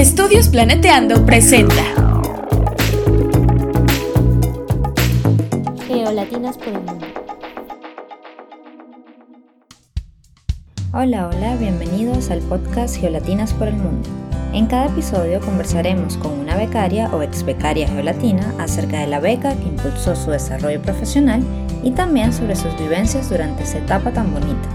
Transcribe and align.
Estudios 0.00 0.48
Planeteando 0.48 1.26
presenta. 1.26 1.84
Geolatinas 5.86 6.56
por 6.56 6.68
el 6.68 6.80
mundo. 6.80 7.06
Hola, 10.94 11.28
hola, 11.28 11.54
bienvenidos 11.56 12.30
al 12.30 12.38
podcast 12.38 12.96
Geolatinas 12.96 13.52
por 13.52 13.68
el 13.68 13.76
mundo. 13.76 14.08
En 14.54 14.64
cada 14.68 14.86
episodio 14.86 15.38
conversaremos 15.40 16.16
con 16.16 16.32
una 16.32 16.56
becaria 16.56 17.14
o 17.14 17.20
ex 17.20 17.44
becaria 17.44 17.86
geolatina 17.86 18.54
acerca 18.58 19.00
de 19.00 19.06
la 19.06 19.20
beca 19.20 19.54
que 19.54 19.68
impulsó 19.68 20.16
su 20.16 20.30
desarrollo 20.30 20.80
profesional 20.80 21.42
y 21.82 21.90
también 21.90 22.32
sobre 22.32 22.56
sus 22.56 22.74
vivencias 22.78 23.28
durante 23.28 23.64
esa 23.64 23.76
etapa 23.76 24.12
tan 24.12 24.32
bonita, 24.32 24.70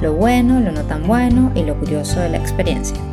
lo 0.00 0.12
bueno, 0.12 0.60
lo 0.60 0.70
no 0.70 0.84
tan 0.84 1.08
bueno 1.08 1.50
y 1.56 1.64
lo 1.64 1.76
curioso 1.76 2.20
de 2.20 2.28
la 2.28 2.38
experiencia. 2.38 3.09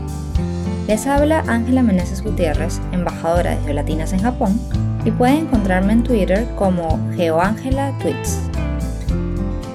Les 0.88 1.06
habla 1.06 1.44
Ángela 1.48 1.84
Meneses 1.84 2.24
Gutiérrez, 2.24 2.80
embajadora 2.94 3.52
de 3.52 3.62
Geolatinas 3.64 4.14
en 4.14 4.22
Japón, 4.22 4.58
y 5.04 5.12
pueden 5.12 5.40
encontrarme 5.40 5.92
en 5.92 6.04
Twitter 6.04 6.48
como 6.56 6.98
GeoAngela 7.18 7.92
Tweets. 8.00 8.40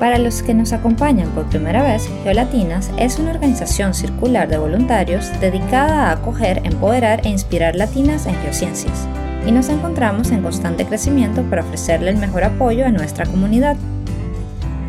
Para 0.00 0.16
los 0.16 0.42
que 0.42 0.54
nos 0.54 0.72
acompañan 0.72 1.28
por 1.28 1.44
primera 1.50 1.82
vez, 1.82 2.08
Geolatinas 2.24 2.90
es 2.96 3.18
una 3.18 3.32
organización 3.32 3.92
circular 3.92 4.48
de 4.48 4.56
voluntarios 4.56 5.30
dedicada 5.38 6.08
a 6.08 6.12
acoger, 6.12 6.62
empoderar 6.64 7.20
e 7.26 7.28
inspirar 7.28 7.76
latinas 7.76 8.24
en 8.24 8.34
geociencias, 8.36 9.06
y 9.46 9.52
nos 9.52 9.68
encontramos 9.68 10.30
en 10.30 10.42
constante 10.42 10.86
crecimiento 10.86 11.42
para 11.42 11.60
ofrecerle 11.60 12.10
el 12.10 12.16
mejor 12.16 12.44
apoyo 12.44 12.86
a 12.86 12.90
nuestra 12.90 13.26
comunidad. 13.26 13.76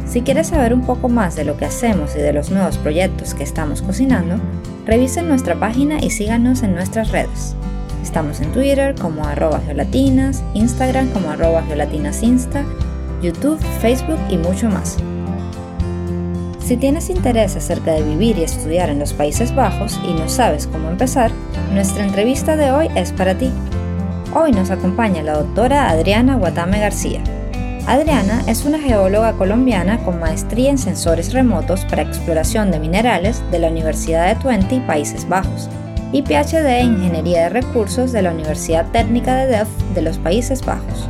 Si 0.05 0.21
quieres 0.21 0.47
saber 0.47 0.73
un 0.73 0.85
poco 0.85 1.09
más 1.09 1.35
de 1.35 1.43
lo 1.43 1.57
que 1.57 1.65
hacemos 1.65 2.15
y 2.15 2.19
de 2.19 2.31
los 2.31 2.49
nuevos 2.49 2.77
proyectos 2.77 3.33
que 3.33 3.43
estamos 3.43 3.81
cocinando, 3.81 4.37
Revisen 4.85 5.29
nuestra 5.29 5.55
página 5.55 5.99
y 6.01 6.09
síganos 6.09 6.61
en 6.61 6.75
nuestras 6.75 7.11
redes. 7.11 7.55
Estamos 8.01 8.41
en 8.41 8.51
Twitter 8.51 8.95
como 8.95 9.25
arroba 9.25 9.61
geolatinas, 9.61 10.43
Instagram 10.53 11.07
como 11.11 11.29
arroba 11.29 11.63
gelatinasinsta, 11.63 12.65
YouTube, 13.21 13.59
Facebook 13.79 14.19
y 14.29 14.37
mucho 14.37 14.67
más. 14.67 14.97
Si 16.59 16.75
tienes 16.75 17.09
interés 17.09 17.55
acerca 17.55 17.93
de 17.93 18.03
vivir 18.03 18.37
y 18.37 18.43
estudiar 18.43 18.89
en 18.89 18.99
los 18.99 19.13
Países 19.13 19.55
Bajos 19.55 19.99
y 20.05 20.13
no 20.13 20.27
sabes 20.27 20.67
cómo 20.67 20.89
empezar, 20.89 21.31
nuestra 21.73 22.03
entrevista 22.03 22.57
de 22.57 22.71
hoy 22.71 22.89
es 22.95 23.13
para 23.13 23.37
ti. 23.37 23.51
Hoy 24.35 24.51
nos 24.51 24.69
acompaña 24.69 25.23
la 25.23 25.37
doctora 25.37 25.89
Adriana 25.89 26.35
Guatame 26.35 26.79
García, 26.79 27.21
Adriana 27.85 28.41
es 28.47 28.63
una 28.63 28.79
geóloga 28.79 29.33
colombiana 29.33 29.97
con 30.05 30.17
maestría 30.17 30.69
en 30.69 30.77
sensores 30.77 31.33
remotos 31.33 31.83
para 31.83 32.01
exploración 32.01 32.71
de 32.71 32.79
minerales 32.79 33.43
de 33.51 33.59
la 33.59 33.67
Universidad 33.67 34.27
de 34.27 34.41
Twente, 34.41 34.81
Países 34.87 35.27
Bajos, 35.27 35.69
y 36.13 36.21
PhD 36.21 36.79
en 36.79 36.93
Ingeniería 36.93 37.43
de 37.43 37.49
Recursos 37.49 38.13
de 38.13 38.21
la 38.21 38.31
Universidad 38.31 38.89
Técnica 38.91 39.35
de 39.35 39.47
Delft 39.47 39.81
de 39.95 40.01
los 40.01 40.17
Países 40.17 40.65
Bajos. 40.65 41.09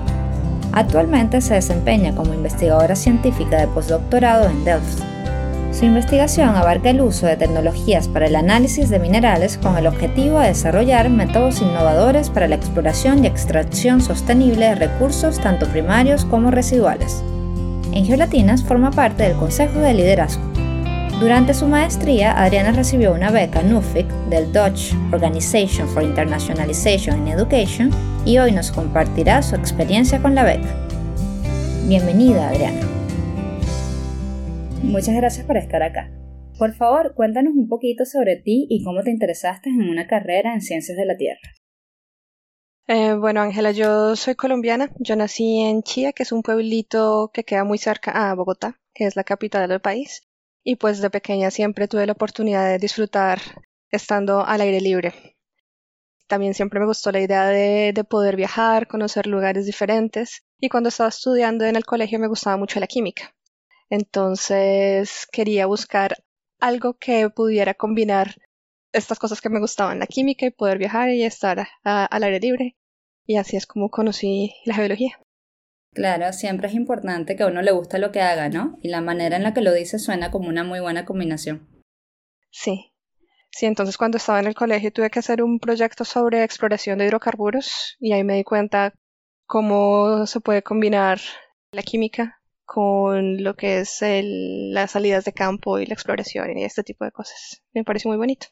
Actualmente 0.71 1.41
se 1.41 1.53
desempeña 1.53 2.15
como 2.15 2.33
investigadora 2.33 2.95
científica 2.95 3.57
de 3.57 3.67
postdoctorado 3.67 4.49
en 4.49 4.65
Delft. 4.65 5.12
Su 5.83 5.87
investigación 5.87 6.55
abarca 6.55 6.91
el 6.91 7.01
uso 7.01 7.25
de 7.25 7.35
tecnologías 7.35 8.07
para 8.07 8.27
el 8.27 8.37
análisis 8.37 8.89
de 8.89 8.99
minerales 8.99 9.57
con 9.57 9.77
el 9.77 9.85
objetivo 9.85 10.39
de 10.39 10.47
desarrollar 10.47 11.09
métodos 11.09 11.59
innovadores 11.59 12.29
para 12.29 12.47
la 12.47 12.55
exploración 12.55 13.21
y 13.21 13.27
extracción 13.27 13.99
sostenible 13.99 14.67
de 14.67 14.75
recursos 14.75 15.41
tanto 15.41 15.67
primarios 15.67 16.23
como 16.23 16.51
residuales. 16.51 17.21
En 17.91 18.05
Geolatinas 18.05 18.63
forma 18.63 18.91
parte 18.91 19.23
del 19.23 19.35
Consejo 19.35 19.79
de 19.79 19.93
Liderazgo. 19.93 20.41
Durante 21.19 21.53
su 21.53 21.67
maestría, 21.67 22.41
Adriana 22.41 22.71
recibió 22.71 23.11
una 23.11 23.31
beca 23.31 23.61
NUFIC 23.61 24.07
del 24.29 24.53
Dutch 24.53 24.93
Organization 25.11 25.89
for 25.89 26.01
Internationalization 26.01 27.27
in 27.27 27.33
Education 27.33 27.89
y 28.23 28.37
hoy 28.37 28.53
nos 28.53 28.71
compartirá 28.71 29.41
su 29.41 29.55
experiencia 29.55 30.21
con 30.21 30.33
la 30.33 30.45
beca. 30.45 30.69
Bienvenida, 31.89 32.47
Adriana. 32.47 32.92
Muchas 34.83 35.15
gracias 35.15 35.47
por 35.47 35.57
estar 35.57 35.81
acá. 35.81 36.11
Por 36.59 36.73
favor, 36.75 37.15
cuéntanos 37.15 37.53
un 37.55 37.67
poquito 37.67 38.05
sobre 38.05 38.35
ti 38.35 38.67
y 38.69 38.83
cómo 38.83 39.01
te 39.01 39.09
interesaste 39.09 39.69
en 39.69 39.89
una 39.89 40.07
carrera 40.07 40.53
en 40.53 40.61
ciencias 40.61 40.97
de 40.97 41.05
la 41.05 41.17
Tierra. 41.17 41.39
Eh, 42.87 43.13
bueno, 43.13 43.41
Ángela, 43.41 43.71
yo 43.71 44.15
soy 44.15 44.35
colombiana. 44.35 44.91
Yo 44.99 45.15
nací 45.15 45.61
en 45.61 45.83
Chía, 45.83 46.11
que 46.11 46.23
es 46.23 46.31
un 46.31 46.43
pueblito 46.43 47.31
que 47.33 47.45
queda 47.45 47.63
muy 47.63 47.77
cerca 47.77 48.29
a 48.29 48.35
Bogotá, 48.35 48.79
que 48.93 49.05
es 49.05 49.15
la 49.15 49.23
capital 49.23 49.67
del 49.69 49.79
país. 49.79 50.27
Y 50.63 50.75
pues 50.75 51.01
de 51.01 51.09
pequeña 51.09 51.49
siempre 51.49 51.87
tuve 51.87 52.05
la 52.05 52.13
oportunidad 52.13 52.67
de 52.67 52.77
disfrutar 52.77 53.39
estando 53.89 54.45
al 54.45 54.61
aire 54.61 54.81
libre. 54.81 55.37
También 56.27 56.53
siempre 56.53 56.79
me 56.79 56.85
gustó 56.85 57.11
la 57.11 57.21
idea 57.21 57.45
de, 57.47 57.93
de 57.93 58.03
poder 58.03 58.35
viajar, 58.35 58.87
conocer 58.87 59.27
lugares 59.27 59.65
diferentes. 59.65 60.43
Y 60.59 60.67
cuando 60.67 60.89
estaba 60.89 61.09
estudiando 61.09 61.63
en 61.65 61.77
el 61.77 61.85
colegio 61.85 62.19
me 62.19 62.27
gustaba 62.27 62.57
mucho 62.57 62.79
la 62.79 62.87
química. 62.87 63.33
Entonces 63.89 65.27
quería 65.31 65.65
buscar 65.65 66.17
algo 66.59 66.95
que 66.95 67.29
pudiera 67.29 67.73
combinar 67.73 68.35
estas 68.93 69.19
cosas 69.19 69.41
que 69.41 69.49
me 69.49 69.59
gustaban, 69.59 69.99
la 69.99 70.07
química 70.07 70.45
y 70.45 70.51
poder 70.51 70.77
viajar 70.77 71.09
y 71.09 71.23
estar 71.23 71.67
al 71.83 72.23
aire 72.23 72.39
libre. 72.39 72.75
Y 73.25 73.37
así 73.37 73.57
es 73.57 73.65
como 73.65 73.89
conocí 73.89 74.53
la 74.65 74.75
geología. 74.75 75.19
Claro, 75.93 76.33
siempre 76.33 76.67
es 76.67 76.73
importante 76.73 77.35
que 77.35 77.43
a 77.43 77.47
uno 77.47 77.61
le 77.61 77.71
guste 77.71 77.99
lo 77.99 78.11
que 78.11 78.21
haga, 78.21 78.49
¿no? 78.49 78.77
Y 78.81 78.89
la 78.89 79.01
manera 79.01 79.37
en 79.37 79.43
la 79.43 79.53
que 79.53 79.61
lo 79.61 79.73
dice 79.73 79.99
suena 79.99 80.31
como 80.31 80.49
una 80.49 80.63
muy 80.63 80.79
buena 80.79 81.05
combinación. 81.05 81.67
Sí. 82.49 82.91
Sí, 83.51 83.67
entonces 83.67 83.97
cuando 83.97 84.17
estaba 84.17 84.39
en 84.39 84.47
el 84.47 84.55
colegio 84.55 84.91
tuve 84.91 85.11
que 85.11 85.19
hacer 85.19 85.43
un 85.43 85.59
proyecto 85.59 86.05
sobre 86.05 86.43
exploración 86.43 86.97
de 86.97 87.05
hidrocarburos 87.05 87.95
y 87.99 88.13
ahí 88.13 88.23
me 88.23 88.35
di 88.35 88.43
cuenta 88.43 88.93
cómo 89.45 90.25
se 90.25 90.39
puede 90.39 90.63
combinar 90.63 91.19
la 91.71 91.83
química 91.83 92.41
con 92.73 93.43
lo 93.43 93.55
que 93.55 93.81
es 93.81 93.99
las 94.01 94.89
salidas 94.89 95.25
de 95.25 95.31
campo 95.31 95.77
y 95.77 95.85
la 95.85 95.93
exploración 95.93 96.57
y 96.57 96.63
este 96.63 96.81
tipo 96.81 97.05
de 97.05 97.11
cosas. 97.11 97.61
Me 97.71 97.83
parece 97.83 98.07
muy 98.07 98.17
bonito. 98.17 98.47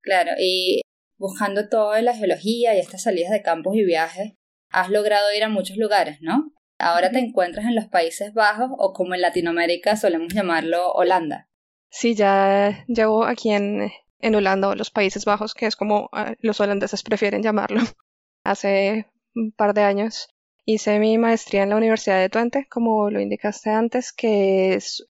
Claro, 0.00 0.32
y 0.40 0.80
buscando 1.18 1.68
todo 1.68 1.96
la 2.00 2.14
geología 2.14 2.74
y 2.74 2.80
estas 2.80 3.04
salidas 3.04 3.30
de 3.30 3.42
campos 3.42 3.76
y 3.76 3.84
viajes, 3.84 4.32
has 4.70 4.90
logrado 4.90 5.32
ir 5.32 5.44
a 5.44 5.48
muchos 5.48 5.76
lugares, 5.76 6.18
¿no? 6.20 6.50
Ahora 6.80 7.12
te 7.12 7.20
encuentras 7.20 7.64
en 7.66 7.76
los 7.76 7.86
Países 7.86 8.34
Bajos 8.34 8.70
o 8.76 8.92
como 8.92 9.14
en 9.14 9.20
Latinoamérica 9.20 9.94
solemos 9.94 10.34
llamarlo 10.34 10.90
Holanda. 10.90 11.48
Sí, 11.90 12.16
ya 12.16 12.84
llevo 12.88 13.24
aquí 13.24 13.52
en, 13.52 13.92
en 14.18 14.34
Holanda 14.34 14.70
o 14.70 14.74
los 14.74 14.90
Países 14.90 15.24
Bajos, 15.24 15.54
que 15.54 15.66
es 15.66 15.76
como 15.76 16.08
ah, 16.10 16.34
los 16.40 16.60
holandeses 16.60 17.04
prefieren 17.04 17.44
llamarlo, 17.44 17.82
hace 18.42 19.06
un 19.36 19.52
par 19.52 19.74
de 19.74 19.82
años. 19.82 20.28
Hice 20.70 20.98
mi 20.98 21.16
maestría 21.16 21.62
en 21.62 21.70
la 21.70 21.78
Universidad 21.78 22.20
de 22.20 22.28
Twente, 22.28 22.66
como 22.68 23.08
lo 23.08 23.22
indicaste 23.22 23.70
antes, 23.70 24.12
que 24.12 24.74
es 24.74 25.08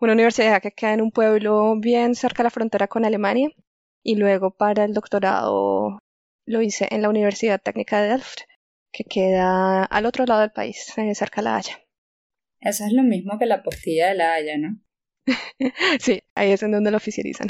una 0.00 0.12
universidad 0.12 0.62
que 0.62 0.70
queda 0.70 0.92
en 0.92 1.00
un 1.00 1.10
pueblo 1.10 1.74
bien 1.80 2.14
cerca 2.14 2.44
de 2.44 2.44
la 2.44 2.50
frontera 2.50 2.86
con 2.86 3.04
Alemania. 3.04 3.50
Y 4.04 4.14
luego 4.14 4.52
para 4.52 4.84
el 4.84 4.94
doctorado 4.94 5.98
lo 6.46 6.62
hice 6.62 6.86
en 6.92 7.02
la 7.02 7.08
Universidad 7.08 7.60
Técnica 7.60 8.00
de 8.00 8.10
Delft, 8.10 8.42
que 8.92 9.02
queda 9.02 9.82
al 9.82 10.06
otro 10.06 10.26
lado 10.26 10.42
del 10.42 10.52
país, 10.52 10.96
eh, 10.96 11.12
cerca 11.16 11.40
de 11.40 11.44
La 11.44 11.56
Haya. 11.56 11.80
Eso 12.60 12.84
es 12.84 12.92
lo 12.92 13.02
mismo 13.02 13.36
que 13.36 13.46
la 13.46 13.64
postilla 13.64 14.10
de 14.10 14.14
La 14.14 14.34
Haya, 14.34 14.58
¿no? 14.58 14.80
sí, 16.00 16.22
ahí 16.36 16.52
es 16.52 16.62
en 16.62 16.70
donde 16.70 16.92
lo 16.92 16.98
oficializan. 16.98 17.48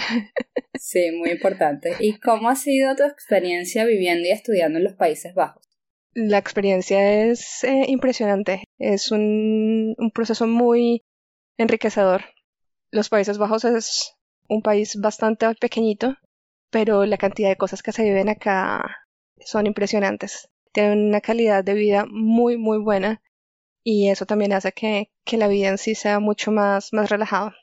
sí, 0.80 1.10
muy 1.10 1.32
importante. 1.32 1.92
¿Y 2.00 2.20
cómo 2.20 2.48
ha 2.48 2.56
sido 2.56 2.96
tu 2.96 3.04
experiencia 3.04 3.84
viviendo 3.84 4.26
y 4.26 4.30
estudiando 4.30 4.78
en 4.78 4.84
los 4.84 4.94
Países 4.94 5.34
Bajos? 5.34 5.69
La 6.14 6.38
experiencia 6.38 7.24
es 7.24 7.62
eh, 7.64 7.84
impresionante. 7.88 8.64
Es 8.78 9.12
un, 9.12 9.94
proceso 10.12 10.46
muy 10.46 11.04
enriquecedor. 11.56 12.24
Los 12.90 13.08
Países 13.08 13.38
Bajos 13.38 13.64
es 13.64 14.14
un 14.48 14.62
país 14.62 14.96
bastante 15.00 15.46
pequeñito, 15.54 16.16
pero 16.70 17.06
la 17.06 17.16
cantidad 17.16 17.48
de 17.48 17.56
cosas 17.56 17.82
que 17.82 17.92
se 17.92 18.02
viven 18.02 18.28
acá 18.28 19.06
son 19.38 19.66
impresionantes. 19.66 20.48
Tienen 20.72 21.08
una 21.08 21.20
calidad 21.20 21.64
de 21.64 21.74
vida 21.74 22.06
muy, 22.10 22.56
muy 22.56 22.78
buena 22.78 23.22
y 23.84 24.08
eso 24.08 24.26
también 24.26 24.52
hace 24.52 24.72
que, 24.72 25.10
que 25.24 25.36
la 25.36 25.48
vida 25.48 25.68
en 25.68 25.78
sí 25.78 25.94
sea 25.94 26.20
mucho 26.20 26.50
más, 26.52 26.92
más 26.92 27.10
relajada. 27.10 27.54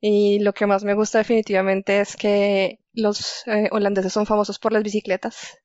Y 0.00 0.38
lo 0.40 0.54
que 0.54 0.66
más 0.66 0.84
me 0.84 0.94
gusta 0.94 1.18
definitivamente 1.18 2.00
es 2.00 2.16
que 2.16 2.78
los 2.92 3.46
eh, 3.48 3.68
holandeses 3.72 4.12
son 4.12 4.26
famosos 4.26 4.58
por 4.60 4.72
las 4.72 4.84
bicicletas 4.84 5.58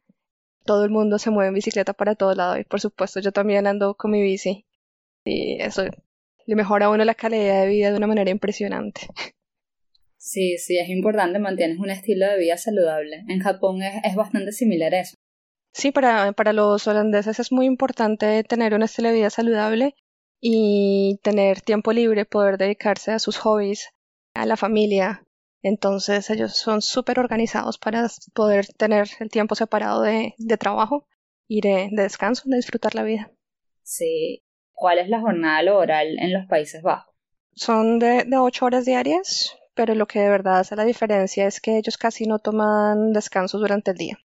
todo 0.65 0.83
el 0.85 0.91
mundo 0.91 1.19
se 1.19 1.29
mueve 1.29 1.49
en 1.49 1.55
bicicleta 1.55 1.93
para 1.93 2.15
todo 2.15 2.33
lado 2.35 2.57
y 2.57 2.63
por 2.63 2.79
supuesto 2.79 3.19
yo 3.19 3.31
también 3.31 3.67
ando 3.67 3.95
con 3.95 4.11
mi 4.11 4.21
bici 4.21 4.65
y 5.25 5.61
eso 5.61 5.83
le 6.45 6.55
mejora 6.55 6.87
a 6.87 6.89
uno 6.89 7.03
la 7.05 7.15
calidad 7.15 7.61
de 7.61 7.67
vida 7.67 7.91
de 7.91 7.97
una 7.97 8.07
manera 8.07 8.31
impresionante. 8.31 9.07
Sí, 10.17 10.57
sí, 10.57 10.77
es 10.77 10.87
importante, 10.89 11.37
mantienes 11.39 11.79
un 11.79 11.89
estilo 11.89 12.25
de 12.27 12.37
vida 12.37 12.57
saludable. 12.57 13.23
En 13.27 13.41
Japón 13.41 13.81
es, 13.83 13.93
es 14.05 14.15
bastante 14.15 14.53
similar 14.53 14.93
a 14.95 15.01
eso. 15.01 15.15
Sí, 15.73 15.91
para, 15.91 16.31
para 16.33 16.53
los 16.53 16.87
holandeses 16.87 17.39
es 17.39 17.51
muy 17.51 17.65
importante 17.65 18.43
tener 18.43 18.73
un 18.73 18.83
estilo 18.83 19.09
de 19.09 19.15
vida 19.15 19.29
saludable 19.29 19.95
y 20.39 21.19
tener 21.23 21.61
tiempo 21.61 21.91
libre, 21.93 22.25
poder 22.25 22.57
dedicarse 22.57 23.11
a 23.11 23.19
sus 23.19 23.37
hobbies, 23.37 23.89
a 24.33 24.45
la 24.45 24.55
familia. 24.55 25.22
Entonces 25.63 26.29
ellos 26.29 26.57
son 26.57 26.81
súper 26.81 27.19
organizados 27.19 27.77
para 27.77 28.07
poder 28.33 28.67
tener 28.67 29.07
el 29.19 29.29
tiempo 29.29 29.55
separado 29.55 30.01
de, 30.01 30.35
trabajo 30.59 31.07
y 31.47 31.61
de, 31.61 31.87
descanso, 31.91 32.43
de 32.45 32.57
disfrutar 32.57 32.93
la 32.95 33.03
vida. 33.03 33.31
Sí. 33.81 34.43
¿Cuál 34.73 34.99
es 34.99 35.07
la 35.07 35.21
jornada 35.21 35.63
laboral 35.63 36.19
en 36.19 36.33
los 36.33 36.45
Países 36.47 36.81
Bajos? 36.81 37.15
Son 37.53 37.97
de, 37.97 38.25
de 38.25 38.37
ocho 38.37 38.65
horas 38.65 38.85
diarias, 38.85 39.55
pero 39.73 39.95
lo 39.95 40.05
que 40.05 40.19
de 40.19 40.29
verdad 40.29 40.59
hace 40.59 40.75
la 40.75 40.83
diferencia 40.83 41.47
es 41.47 41.61
que 41.61 41.77
ellos 41.77 41.97
casi 41.97 42.25
no 42.25 42.39
toman 42.39 43.13
descansos 43.13 43.61
durante 43.61 43.91
el 43.91 43.97
día, 43.97 44.17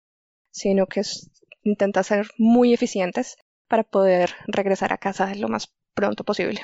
sino 0.50 0.86
que 0.86 1.02
intentan 1.64 2.04
ser 2.04 2.28
muy 2.38 2.72
eficientes 2.72 3.36
para 3.68 3.82
poder 3.82 4.30
regresar 4.46 4.92
a 4.92 4.98
casa 4.98 5.34
lo 5.34 5.48
más 5.48 5.74
pronto 5.92 6.24
posible. 6.24 6.60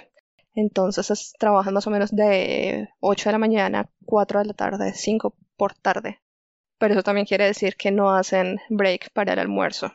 Entonces 0.55 1.33
trabajan 1.39 1.75
más 1.75 1.87
o 1.87 1.91
menos 1.91 2.11
de 2.11 2.89
8 3.01 3.29
de 3.29 3.33
la 3.33 3.39
mañana 3.39 3.81
a 3.81 3.91
4 4.05 4.41
de 4.41 4.47
la 4.47 4.55
tarde, 4.55 4.93
5 4.95 5.35
por 5.57 5.75
tarde. 5.75 6.21
Pero 6.79 6.95
eso 6.95 7.03
también 7.03 7.27
quiere 7.27 7.47
decir 7.47 7.77
que 7.77 7.91
no 7.91 8.15
hacen 8.15 8.61
break 8.69 9.13
para 9.13 9.33
el 9.33 9.39
almuerzo. 9.39 9.93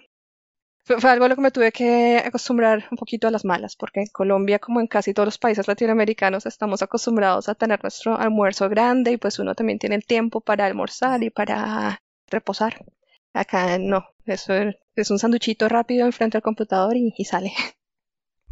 Fue, 0.88 0.96
algo 1.10 1.26
a 1.26 1.28
lo 1.28 1.36
que 1.36 1.42
me 1.42 1.52
tuve 1.52 1.74
que 1.74 2.18
acostumbrar 2.26 2.86
un 2.90 2.98
poquito 2.98 3.28
a 3.28 3.32
las 3.32 3.44
malas, 3.44 3.76
porque 3.76 4.00
en 4.00 4.08
Colombia, 4.08 4.58
como 4.58 4.80
en 4.80 4.88
casi 4.88 5.14
todos 5.14 5.28
los 5.28 5.38
países 5.38 5.68
latinoamericanos, 5.68 6.46
estamos 6.46 6.82
acostumbrados 6.82 7.50
a 7.50 7.56
tener 7.56 7.84
nuestro 7.84 8.18
almuerzo 8.18 8.70
grande 8.70 9.12
y 9.12 9.18
pues 9.18 9.38
uno 9.38 9.54
también 9.54 9.80
tiene 9.80 9.96
el 9.98 10.06
tiempo 10.06 10.40
para 10.40 10.66
almorzar 10.66 11.22
y 11.24 11.30
para 11.30 12.02
reposar. 12.28 12.86
Acá 13.34 13.78
no, 13.78 14.08
eso 14.26 14.54
es 14.96 15.12
un 15.12 15.20
sanduchito 15.20 15.68
rápido 15.68 16.06
enfrente 16.06 16.38
al 16.38 16.44
computador 16.44 16.96
y 16.96 17.26
sale. 17.26 17.52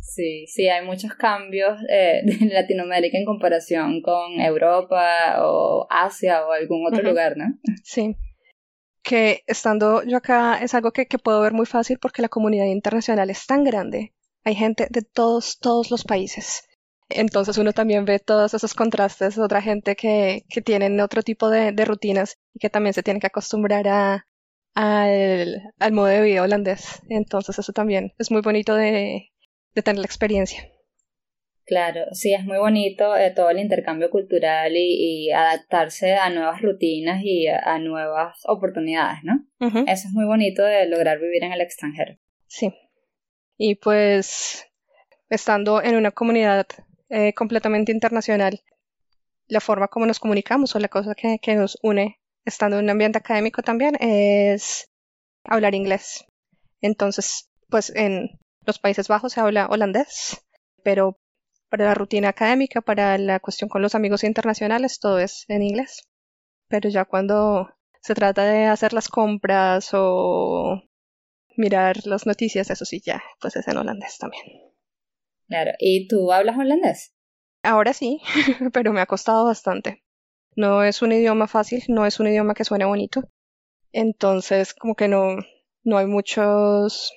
Sí, 0.06 0.46
sí, 0.48 0.70
hay 0.70 0.86
muchos 0.86 1.14
cambios 1.16 1.80
eh, 1.90 2.22
en 2.42 2.54
Latinoamérica 2.54 3.18
en 3.18 3.26
comparación 3.26 4.02
con 4.02 4.40
Europa 4.40 5.44
o 5.44 5.88
Asia 5.90 6.46
o 6.46 6.52
algún 6.52 6.86
otro 6.88 7.04
lugar, 7.04 7.36
¿no? 7.38 7.58
Sí. 7.84 8.16
Que 9.02 9.44
estando 9.48 10.04
yo 10.04 10.18
acá 10.18 10.60
es 10.62 10.74
algo 10.74 10.92
que, 10.92 11.08
que 11.08 11.20
puedo 11.20 11.42
ver 11.42 11.54
muy 11.54 11.66
fácil 11.66 11.98
porque 12.00 12.22
la 12.22 12.30
comunidad 12.30 12.66
internacional 12.66 13.30
es 13.30 13.46
tan 13.46 13.64
grande. 13.64 14.14
Hay 14.44 14.56
gente 14.56 14.88
de 14.90 15.02
todos, 15.02 15.60
todos 15.60 15.90
los 15.92 16.04
países. 16.04 16.68
Entonces 17.10 17.58
uno 17.58 17.74
también 17.74 18.06
ve 18.06 18.20
todos 18.20 18.54
esos 18.54 18.74
contrastes, 18.74 19.38
otra 19.38 19.62
gente 19.62 19.96
que, 19.96 20.44
que 20.50 20.62
tienen 20.62 21.00
otro 21.02 21.22
tipo 21.22 21.50
de, 21.50 21.72
de, 21.72 21.86
rutinas 21.86 22.38
y 22.54 22.60
que 22.60 22.70
también 22.70 22.94
se 22.94 23.04
tienen 23.04 23.22
que 23.22 23.28
acostumbrar 23.28 23.88
a, 23.88 24.28
al, 24.74 25.72
al 25.80 25.92
modo 25.94 26.08
de 26.08 26.22
vida 26.22 26.42
holandés. 26.42 27.02
Entonces 27.10 27.60
eso 27.60 27.74
también 27.74 28.14
es 28.18 28.32
muy 28.32 28.42
bonito 28.42 28.76
de, 28.76 29.30
de 29.76 29.82
tener 29.82 30.00
la 30.00 30.06
experiencia. 30.06 30.70
Claro, 31.66 32.02
sí, 32.12 32.34
es 32.34 32.46
muy 32.46 32.60
bonito 32.60 33.16
eh, 33.18 33.32
todo 33.32 33.50
el 33.50 33.58
intercambio 33.58 34.12
cultural 34.12 34.74
y, 34.76 35.32
adaptarse 35.32 36.14
a 36.14 36.30
nuevas 36.30 36.62
rutinas 36.62 37.22
y 37.24 37.48
a, 37.48 37.80
nuevas 37.80 38.38
oportunidades, 38.46 39.20
¿no? 39.24 39.46
Eso 39.60 40.08
es 40.08 40.14
muy 40.14 40.26
bonito 40.26 40.64
de 40.64 40.86
lograr 40.88 41.20
vivir 41.20 41.44
en 41.44 41.54
el 41.54 41.62
extranjero. 41.62 42.18
Sí. 42.46 42.72
Y 43.58 43.76
pues, 43.76 44.68
estando 45.30 45.82
en 45.82 45.96
una 45.96 46.12
comunidad 46.12 46.68
eh, 47.10 47.34
completamente 47.34 47.92
internacional, 47.92 48.62
la 49.48 49.60
forma 49.60 49.88
como 49.88 50.06
nos 50.06 50.20
comunicamos 50.20 50.76
o 50.76 50.80
la 50.80 50.88
cosa 50.88 51.16
que, 51.16 51.40
que 51.42 51.56
nos 51.56 51.80
une, 51.82 52.20
estando 52.46 52.78
en 52.78 52.86
un 52.86 52.92
ambiente 52.92 53.18
académico 53.18 53.64
también, 53.64 53.96
es 54.00 54.92
hablar 55.44 55.74
inglés. 55.74 56.26
Entonces, 56.80 57.50
pues 57.70 57.92
en 57.96 58.40
los 58.66 58.80
Países 58.80 59.08
Bajos 59.08 59.34
se 59.34 59.42
habla 59.42 59.68
holandés, 59.68 60.46
pero 60.84 61.18
para 61.70 61.86
la 61.86 61.94
rutina 61.94 62.30
académica, 62.30 62.82
para 62.82 63.18
la 63.18 63.40
cuestión 63.40 63.70
con 63.70 63.82
los 63.82 63.96
amigos 63.96 64.24
internacionales, 64.24 65.00
todo 65.00 65.20
es 65.20 65.46
en 65.48 65.64
inglés. 65.64 66.08
Pero 66.68 66.90
ya 66.90 67.06
cuando 67.06 67.70
se 68.02 68.16
trata 68.16 68.44
de 68.44 68.66
hacer 68.66 68.94
las 68.94 69.08
compras 69.08 69.90
o 69.94 70.82
mirar 71.58 72.06
las 72.06 72.26
noticias, 72.26 72.70
eso 72.70 72.86
sí, 72.86 73.02
ya, 73.04 73.22
pues 73.42 73.56
es 73.56 73.68
en 73.68 73.78
holandés 73.78 74.18
también. 74.18 74.44
Claro, 75.48 75.72
¿y 75.80 76.08
tú 76.08 76.32
hablas 76.32 76.58
holandés? 76.58 77.14
Ahora 77.64 77.94
sí, 77.94 78.22
pero 78.74 78.94
me 78.94 79.02
ha 79.02 79.06
costado 79.06 79.46
bastante. 79.46 80.04
No 80.56 80.84
es 80.84 81.02
un 81.02 81.12
idioma 81.12 81.48
fácil, 81.48 81.84
no 81.90 82.06
es 82.06 82.20
un 82.20 82.28
idioma 82.28 82.54
que 82.54 82.64
suene 82.64 82.86
bonito. 82.86 83.24
Entonces, 83.92 84.74
como 84.74 84.96
que 84.96 85.08
no, 85.08 85.38
no 85.84 85.98
hay 85.98 86.06
muchos 86.06 87.12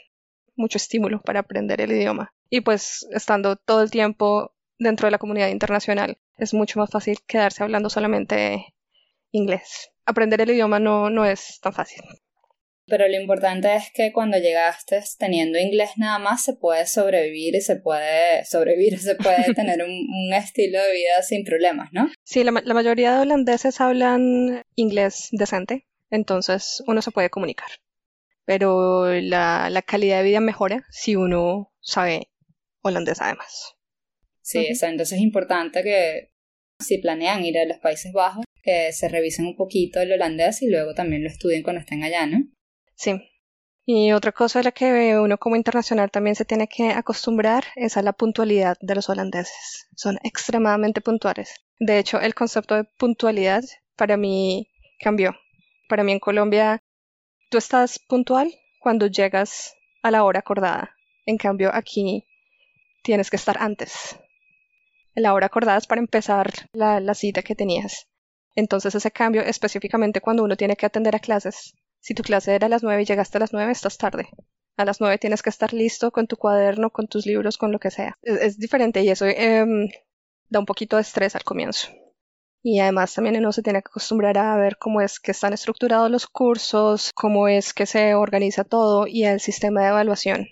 mucho 0.58 0.76
estímulo 0.76 1.22
para 1.22 1.40
aprender 1.40 1.80
el 1.80 1.92
idioma. 1.92 2.34
Y 2.50 2.60
pues 2.60 3.06
estando 3.12 3.56
todo 3.56 3.82
el 3.82 3.90
tiempo 3.90 4.54
dentro 4.78 5.06
de 5.06 5.12
la 5.12 5.18
comunidad 5.18 5.48
internacional, 5.48 6.18
es 6.36 6.54
mucho 6.54 6.78
más 6.78 6.90
fácil 6.90 7.18
quedarse 7.26 7.62
hablando 7.62 7.90
solamente 7.90 8.74
inglés. 9.32 9.90
Aprender 10.06 10.40
el 10.40 10.50
idioma 10.50 10.78
no, 10.78 11.10
no 11.10 11.24
es 11.24 11.60
tan 11.60 11.72
fácil. 11.72 12.02
Pero 12.86 13.06
lo 13.06 13.20
importante 13.20 13.76
es 13.76 13.90
que 13.92 14.12
cuando 14.12 14.38
llegaste 14.38 15.02
teniendo 15.18 15.58
inglés 15.58 15.90
nada 15.96 16.18
más 16.18 16.42
se 16.42 16.54
puede 16.54 16.86
sobrevivir 16.86 17.54
y 17.54 17.60
se 17.60 17.76
puede 17.76 18.44
sobrevivir, 18.46 18.98
se 18.98 19.14
puede 19.14 19.52
tener 19.54 19.82
un, 19.82 20.32
estilo 20.32 20.82
de 20.82 20.92
vida 20.92 21.22
sin 21.22 21.44
problemas, 21.44 21.90
¿no? 21.92 22.10
Sí, 22.24 22.44
la, 22.44 22.52
la 22.64 22.74
mayoría 22.74 23.14
de 23.14 23.20
holandeses 23.20 23.80
hablan 23.80 24.62
inglés 24.74 25.28
decente, 25.32 25.86
entonces 26.10 26.82
uno 26.86 27.02
se 27.02 27.10
puede 27.10 27.28
comunicar 27.28 27.68
pero 28.48 29.12
la, 29.20 29.68
la 29.68 29.82
calidad 29.82 30.18
de 30.18 30.24
vida 30.24 30.40
mejora 30.40 30.86
si 30.88 31.16
uno 31.16 31.70
sabe 31.82 32.30
holandés 32.80 33.20
además. 33.20 33.74
Sí, 34.40 34.68
entonces 34.68 35.12
es 35.12 35.20
importante 35.20 35.82
que 35.82 36.32
si 36.80 36.96
planean 36.96 37.44
ir 37.44 37.58
a 37.58 37.66
los 37.66 37.76
Países 37.76 38.10
Bajos, 38.14 38.46
que 38.62 38.90
se 38.92 39.10
revisen 39.10 39.44
un 39.44 39.54
poquito 39.54 40.00
el 40.00 40.12
holandés 40.12 40.62
y 40.62 40.70
luego 40.70 40.94
también 40.94 41.24
lo 41.24 41.28
estudien 41.28 41.62
cuando 41.62 41.80
estén 41.80 42.02
allá, 42.02 42.24
¿no? 42.24 42.38
Sí. 42.94 43.20
Y 43.84 44.12
otra 44.12 44.32
cosa 44.32 44.60
a 44.60 44.62
la 44.62 44.72
que 44.72 45.18
uno 45.18 45.36
como 45.36 45.56
internacional 45.56 46.10
también 46.10 46.34
se 46.34 46.46
tiene 46.46 46.68
que 46.68 46.88
acostumbrar 46.88 47.64
es 47.76 47.98
a 47.98 48.02
la 48.02 48.14
puntualidad 48.14 48.78
de 48.80 48.94
los 48.94 49.10
holandeses. 49.10 49.88
Son 49.94 50.16
extremadamente 50.22 51.02
puntuales. 51.02 51.54
De 51.78 51.98
hecho, 51.98 52.18
el 52.18 52.34
concepto 52.34 52.76
de 52.76 52.84
puntualidad 52.84 53.62
para 53.94 54.16
mí 54.16 54.68
cambió. 55.00 55.36
Para 55.90 56.02
mí 56.02 56.12
en 56.12 56.18
Colombia 56.18 56.82
Tú 57.50 57.56
estás 57.56 57.98
puntual 57.98 58.52
cuando 58.78 59.06
llegas 59.06 59.74
a 60.02 60.10
la 60.10 60.24
hora 60.24 60.40
acordada. 60.40 60.94
En 61.24 61.38
cambio, 61.38 61.70
aquí 61.72 62.26
tienes 63.02 63.30
que 63.30 63.36
estar 63.36 63.56
antes. 63.58 64.18
La 65.14 65.32
hora 65.32 65.46
acordada 65.46 65.78
es 65.78 65.86
para 65.86 66.00
empezar 66.02 66.52
la, 66.72 67.14
cita 67.14 67.42
que 67.42 67.54
tenías. 67.54 68.06
Entonces 68.54 68.94
ese 68.94 69.10
cambio 69.10 69.40
específicamente 69.42 70.20
cuando 70.20 70.44
uno 70.44 70.56
tiene 70.56 70.76
que 70.76 70.84
atender 70.84 71.16
a 71.16 71.20
clases. 71.20 71.74
Si 72.00 72.12
tu 72.12 72.22
clase 72.22 72.54
era 72.54 72.66
a 72.66 72.70
las 72.70 72.82
nueve 72.82 73.02
y 73.02 73.06
llegaste 73.06 73.38
a 73.38 73.40
las 73.40 73.54
nueve, 73.54 73.72
estás 73.72 73.96
tarde. 73.96 74.28
A 74.76 74.84
las 74.84 75.00
nueve 75.00 75.16
tienes 75.16 75.42
que 75.42 75.50
estar 75.50 75.72
listo 75.72 76.10
con 76.10 76.26
tu 76.26 76.36
cuaderno, 76.36 76.90
con 76.90 77.08
tus 77.08 77.24
libros, 77.24 77.56
con 77.56 77.72
lo 77.72 77.78
que 77.78 77.90
sea. 77.90 78.18
Es, 78.20 78.58
diferente 78.58 79.02
y 79.02 79.08
eso 79.08 79.24
em, 79.24 79.88
da 80.50 80.60
un 80.60 80.66
poquito 80.66 80.96
de 80.96 81.02
estrés 81.02 81.34
al 81.34 81.44
comienzo. 81.44 81.88
Y 82.70 82.80
además 82.80 83.14
también 83.14 83.38
uno 83.38 83.50
se 83.50 83.62
tiene 83.62 83.80
que 83.80 83.88
acostumbrar 83.88 84.36
a 84.36 84.54
ver 84.58 84.76
cómo 84.76 85.00
es 85.00 85.20
que 85.20 85.30
están 85.30 85.54
estructurados 85.54 86.10
los 86.10 86.26
cursos, 86.26 87.12
cómo 87.14 87.48
es 87.48 87.72
que 87.72 87.86
se 87.86 88.14
organiza 88.14 88.62
todo 88.62 89.06
y 89.06 89.24
el 89.24 89.40
sistema 89.40 89.80
de 89.80 89.88
evaluación. 89.88 90.48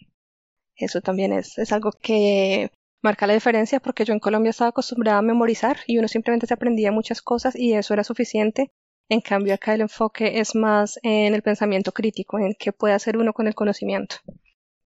Eso 0.76 1.02
también 1.02 1.35
es, 1.35 1.58
es 1.58 1.73
algo 1.73 1.90
que 1.92 2.70
marca 3.02 3.26
la 3.26 3.35
diferencia 3.35 3.80
porque 3.80 4.06
yo 4.06 4.14
en 4.14 4.20
Colombia 4.20 4.49
estaba 4.49 4.70
acostumbrada 4.70 5.18
a 5.18 5.23
memorizar 5.23 5.76
y 5.87 5.99
uno 5.99 6.08
simplemente 6.08 6.46
se 6.46 6.54
aprendía 6.54 6.90
muchas 6.90 7.20
cosas 7.20 7.54
y 7.54 7.75
eso 7.75 7.92
era 7.92 8.02
suficiente. 8.02 8.70
En 9.11 9.20
cambio 9.20 9.52
acá 9.52 9.75
el 9.75 9.82
enfoque 9.82 10.40
es 10.40 10.54
más 10.54 10.99
en 11.02 11.35
el 11.35 11.42
pensamiento 11.42 11.92
crítico, 11.92 12.38
en 12.38 12.54
qué 12.58 12.73
puede 12.73 12.94
hacer 12.94 13.18
uno 13.18 13.35
con 13.35 13.46
el 13.46 13.54
conocimiento. 13.54 14.16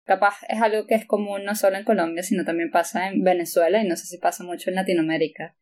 Capaz 0.05 0.39
es 0.49 0.61
algo 0.61 0.85
que 0.89 0.97
es 0.97 1.07
común 1.07 1.45
no 1.45 1.55
solo 1.55 1.77
en 1.77 1.85
Colombia, 1.85 2.25
sino 2.25 2.45
también 2.45 2.73
pasa 2.73 3.07
en 3.07 3.23
Venezuela 3.23 3.81
y 3.81 3.87
no 3.87 3.95
sé 3.95 4.07
si 4.07 4.19
pasa 4.19 4.43
mucho 4.43 4.69
en 4.69 4.75
Latinoamérica 4.75 5.55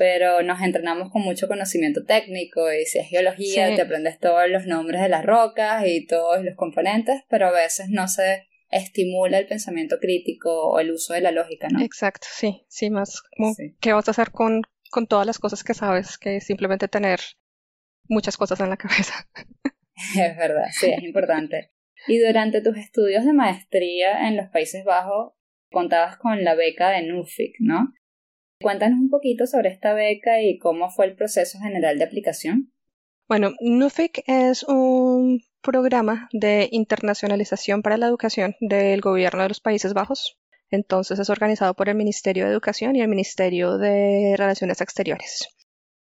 pero 0.00 0.42
nos 0.42 0.62
entrenamos 0.62 1.12
con 1.12 1.20
mucho 1.20 1.46
conocimiento 1.46 2.06
técnico 2.06 2.72
y 2.72 2.86
si 2.86 3.00
es 3.00 3.08
geología 3.08 3.74
te 3.74 3.82
aprendes 3.82 4.18
todos 4.18 4.48
los 4.48 4.64
nombres 4.64 5.02
de 5.02 5.10
las 5.10 5.26
rocas 5.26 5.84
y 5.86 6.06
todos 6.06 6.42
los 6.42 6.56
componentes, 6.56 7.20
pero 7.28 7.48
a 7.48 7.50
veces 7.50 7.90
no 7.90 8.08
se 8.08 8.48
estimula 8.70 9.36
el 9.36 9.46
pensamiento 9.46 9.98
crítico 10.00 10.70
o 10.70 10.80
el 10.80 10.92
uso 10.92 11.12
de 11.12 11.20
la 11.20 11.32
lógica, 11.32 11.68
¿no? 11.68 11.82
Exacto, 11.82 12.26
sí, 12.30 12.64
sí, 12.66 12.88
más 12.88 13.20
como 13.36 13.54
qué 13.78 13.92
vas 13.92 14.08
a 14.08 14.12
hacer 14.12 14.30
con, 14.30 14.62
con 14.90 15.06
todas 15.06 15.26
las 15.26 15.38
cosas 15.38 15.62
que 15.62 15.74
sabes, 15.74 16.16
que 16.16 16.40
simplemente 16.40 16.88
tener 16.88 17.20
muchas 18.08 18.38
cosas 18.38 18.58
en 18.60 18.70
la 18.70 18.78
cabeza. 18.78 19.28
es 20.16 20.36
verdad, 20.38 20.68
sí, 20.70 20.94
es 20.96 21.02
importante. 21.02 21.72
Y 22.08 22.20
durante 22.20 22.62
tus 22.62 22.78
estudios 22.78 23.26
de 23.26 23.34
maestría 23.34 24.26
en 24.26 24.38
los 24.38 24.48
Países 24.48 24.82
Bajos, 24.82 25.34
contabas 25.70 26.16
con 26.16 26.42
la 26.42 26.54
beca 26.54 26.88
de 26.88 27.02
NUFIC, 27.02 27.56
¿no? 27.58 27.92
Cuéntanos 28.62 28.98
un 28.98 29.08
poquito 29.08 29.46
sobre 29.46 29.70
esta 29.70 29.94
beca 29.94 30.42
y 30.42 30.58
cómo 30.58 30.90
fue 30.90 31.06
el 31.06 31.16
proceso 31.16 31.58
general 31.58 31.98
de 31.98 32.04
aplicación. 32.04 32.72
Bueno, 33.28 33.52
NUFIC 33.60 34.24
es 34.26 34.64
un 34.64 35.40
programa 35.62 36.28
de 36.32 36.68
internacionalización 36.72 37.82
para 37.82 37.96
la 37.96 38.06
educación 38.06 38.56
del 38.60 39.00
gobierno 39.00 39.42
de 39.42 39.48
los 39.48 39.60
Países 39.60 39.94
Bajos. 39.94 40.36
Entonces 40.70 41.18
es 41.18 41.30
organizado 41.30 41.74
por 41.74 41.88
el 41.88 41.96
Ministerio 41.96 42.44
de 42.44 42.52
Educación 42.52 42.96
y 42.96 43.00
el 43.00 43.08
Ministerio 43.08 43.78
de 43.78 44.34
Relaciones 44.36 44.80
Exteriores. 44.80 45.48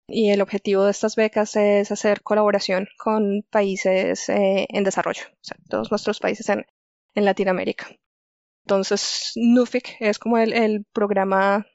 y 0.07 0.31
el 0.31 0.41
objetivo 0.41 0.83
de 0.83 0.91
estas 0.91 1.15
becas 1.15 1.55
es 1.55 1.91
hacer 1.91 2.21
colaboración 2.21 2.87
con 2.97 3.43
países 3.49 4.27
eh, 4.29 4.67
en 4.69 4.83
desarrollo, 4.83 5.23
o 5.31 5.37
sea, 5.43 5.57
todos 5.69 5.91
nuestros 5.91 6.19
países 6.19 6.49
en, 6.49 6.65
Latinoamérica. 7.15 7.87
Entonces, 8.65 9.31
NUFIC 9.35 9.97
es 10.01 10.19
como 10.19 10.37
el, 10.37 10.85
programa 10.93 11.65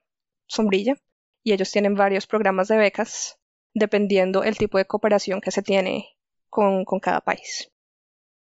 sombrilla 0.48 0.96
y 1.44 1.52
ellos 1.52 1.70
tienen 1.70 1.94
varios 1.94 2.26
programas 2.26 2.68
de 2.68 2.76
becas 2.76 3.38
dependiendo 3.74 4.42
el 4.42 4.58
tipo 4.58 4.78
de 4.78 4.86
cooperación 4.86 5.40
que 5.40 5.50
se 5.50 5.62
tiene 5.62 6.16
con, 6.48 6.84
cada 7.00 7.20
país. 7.20 7.70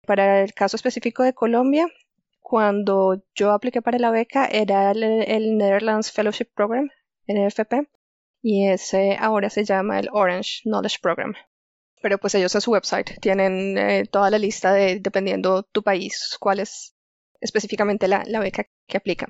Para 0.05 0.43
el 0.43 0.53
caso 0.53 0.75
específico 0.75 1.23
de 1.23 1.33
Colombia, 1.33 1.87
cuando 2.39 3.23
yo 3.33 3.51
apliqué 3.51 3.81
para 3.81 3.97
la 3.97 4.11
beca 4.11 4.45
era 4.45 4.91
el, 4.91 5.57
Netherlands 5.57 6.11
Fellowship 6.11 6.49
Program, 6.53 6.89
NFP, 7.27 7.89
y 8.43 8.67
ese 8.67 9.17
ahora 9.19 9.49
se 9.49 9.65
llama 9.65 9.99
el 9.99 10.09
Orange 10.11 10.61
Knowledge 10.65 10.99
Program. 11.01 11.33
Pero 12.01 12.19
pues 12.19 12.35
ellos 12.35 12.53
en 12.53 12.61
su 12.61 12.71
website 12.71 13.19
tienen 13.19 13.77
eh, 13.77 14.05
toda 14.05 14.29
la 14.29 14.37
lista 14.37 14.71
de, 14.73 14.99
dependiendo 14.99 15.63
tu 15.63 15.81
país, 15.81 16.37
cuál 16.39 16.59
es 16.59 16.95
específicamente 17.41 18.07
la, 18.07 18.23
beca 18.39 18.67
que 18.87 18.97
aplica. 18.97 19.27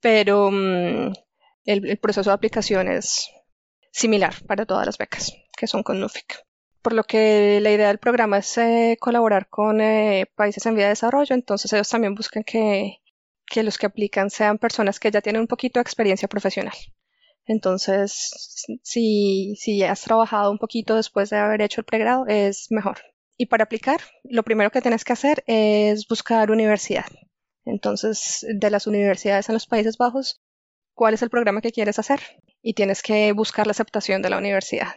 Pero 0.00 0.50
mm, 0.50 1.12
el, 1.64 1.98
proceso 1.98 2.30
de 2.30 2.34
aplicación 2.34 2.88
es 2.88 3.30
similar 3.90 4.34
para 4.46 4.66
todas 4.66 4.86
las 4.86 4.98
becas 4.98 5.32
que 5.56 5.66
son 5.66 5.82
con 5.82 6.00
NUFIC. 6.00 6.44
Por 6.82 6.92
lo 6.92 7.04
que 7.04 7.60
la 7.62 7.70
idea 7.70 7.88
del 7.88 7.98
programa 7.98 8.38
es 8.38 8.58
eh, 8.58 8.96
colaborar 9.00 9.48
con 9.48 9.80
eh, 9.80 10.26
países 10.34 10.66
en 10.66 10.74
vía 10.74 10.84
de 10.84 10.90
desarrollo, 10.90 11.34
entonces 11.34 11.72
ellos 11.72 11.88
también 11.88 12.14
buscan 12.14 12.42
que, 12.44 12.98
los 13.56 13.78
que 13.78 13.86
aplican 13.86 14.30
sean 14.30 14.58
personas 14.58 15.00
que 15.00 15.10
ya 15.10 15.20
tienen 15.20 15.42
un 15.42 15.46
poquito 15.46 15.78
de 15.78 15.82
experiencia 15.82 16.28
profesional. 16.28 16.74
Entonces, 17.46 18.66
si, 18.82 19.54
si 19.56 19.82
has 19.82 20.02
trabajado 20.02 20.50
un 20.50 20.58
poquito 20.58 20.96
después 20.96 21.30
de 21.30 21.36
haber 21.36 21.62
hecho 21.62 21.80
el 21.80 21.84
pregrado, 21.84 22.26
es 22.26 22.66
mejor. 22.70 22.98
Y 23.36 23.46
para 23.46 23.64
aplicar, 23.64 24.00
lo 24.24 24.42
primero 24.42 24.70
que 24.70 24.80
tienes 24.80 25.04
que 25.04 25.12
hacer 25.12 25.44
es 25.46 26.06
buscar 26.08 26.50
universidad. 26.50 27.06
Entonces, 27.64 28.46
de 28.48 28.70
las 28.70 28.86
universidades 28.86 29.48
en 29.48 29.54
los 29.54 29.66
Países 29.66 29.96
Bajos, 29.96 30.42
¿cuál 30.94 31.14
es 31.14 31.22
el 31.22 31.30
programa 31.30 31.60
que 31.60 31.72
quieres 31.72 31.98
hacer? 31.98 32.20
Y 32.62 32.74
tienes 32.74 33.02
que 33.02 33.32
buscar 33.32 33.66
la 33.66 33.72
aceptación 33.72 34.22
de 34.22 34.30
la 34.30 34.38
universidad. 34.38 34.94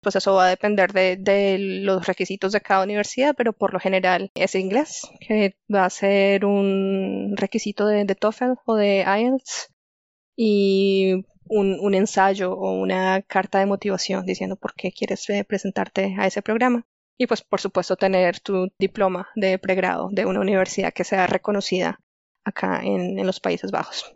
Pues 0.00 0.16
eso 0.16 0.34
va 0.34 0.46
a 0.46 0.50
depender 0.50 0.92
de, 0.92 1.56
los 1.58 2.06
requisitos 2.06 2.52
de 2.52 2.60
cada 2.60 2.84
universidad, 2.84 3.34
pero 3.36 3.52
por 3.52 3.72
lo 3.72 3.80
general 3.80 4.30
es 4.34 4.54
inglés, 4.54 5.08
que 5.20 5.56
va 5.74 5.86
a 5.86 5.90
ser 5.90 6.44
un 6.44 7.34
requisito 7.36 7.86
de, 7.86 8.04
de 8.04 8.14
TOEFL 8.14 8.52
o 8.66 8.74
de 8.76 9.04
IELTS. 9.06 9.70
Y 10.36 11.24
un, 11.48 11.94
ensayo 11.94 12.52
o 12.52 12.72
una 12.72 13.22
carta 13.22 13.58
de 13.58 13.66
motivación 13.66 14.26
diciendo 14.26 14.56
por 14.56 14.74
qué 14.74 14.92
quieres 14.92 15.28
eh, 15.30 15.44
presentarte 15.44 16.14
a 16.18 16.26
ese 16.26 16.42
programa. 16.42 16.86
Y 17.16 17.26
pues 17.26 17.42
por 17.42 17.60
supuesto 17.60 17.96
tener 17.96 18.40
tu 18.40 18.68
diploma 18.78 19.28
de 19.36 19.58
pregrado 19.58 20.08
de 20.10 20.26
una 20.26 20.40
universidad 20.40 20.92
que 20.92 21.04
sea 21.04 21.26
reconocida 21.26 22.00
acá 22.44 22.80
en 22.82 23.24
los 23.24 23.40
Países 23.40 23.70
Bajos. 23.70 24.12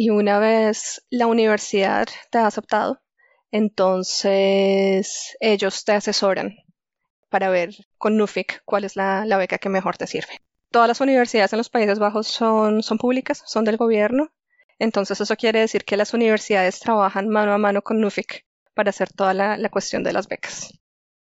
Y 0.00 0.10
una 0.10 0.38
vez 0.38 1.04
la 1.10 1.26
universidad 1.26 2.06
te 2.30 2.38
ha 2.38 2.46
aceptado, 2.46 3.02
entonces 3.50 5.36
ellos 5.40 5.84
te 5.84 5.90
asesoran 5.90 6.54
para 7.28 7.50
ver 7.50 7.74
con 7.96 8.16
NUFIC 8.16 8.62
cuál 8.64 8.84
es 8.84 8.94
la, 8.94 9.24
beca 9.36 9.58
que 9.58 9.68
mejor 9.68 9.96
te 9.96 10.06
sirve. 10.06 10.40
Todas 10.70 10.86
las 10.86 11.00
universidades 11.00 11.52
en 11.52 11.56
los 11.56 11.68
Países 11.68 11.98
Bajos 11.98 12.28
son, 12.28 12.84
son 12.84 12.98
públicas, 12.98 13.42
son 13.44 13.64
del 13.64 13.76
gobierno 13.76 14.30
entonces 14.78 15.20
eso 15.20 15.36
quiere 15.36 15.58
decir 15.58 15.84
que 15.84 15.96
las 15.96 16.14
universidades 16.14 16.78
trabajan 16.78 17.28
mano 17.28 17.52
a 17.52 17.58
mano 17.58 17.82
con 17.82 18.00
NUFIC 18.00 18.46
para 18.74 18.90
hacer 18.90 19.12
toda 19.12 19.34
la, 19.34 19.68
cuestión 19.70 20.04
de 20.04 20.12
las 20.12 20.28
becas. 20.28 20.72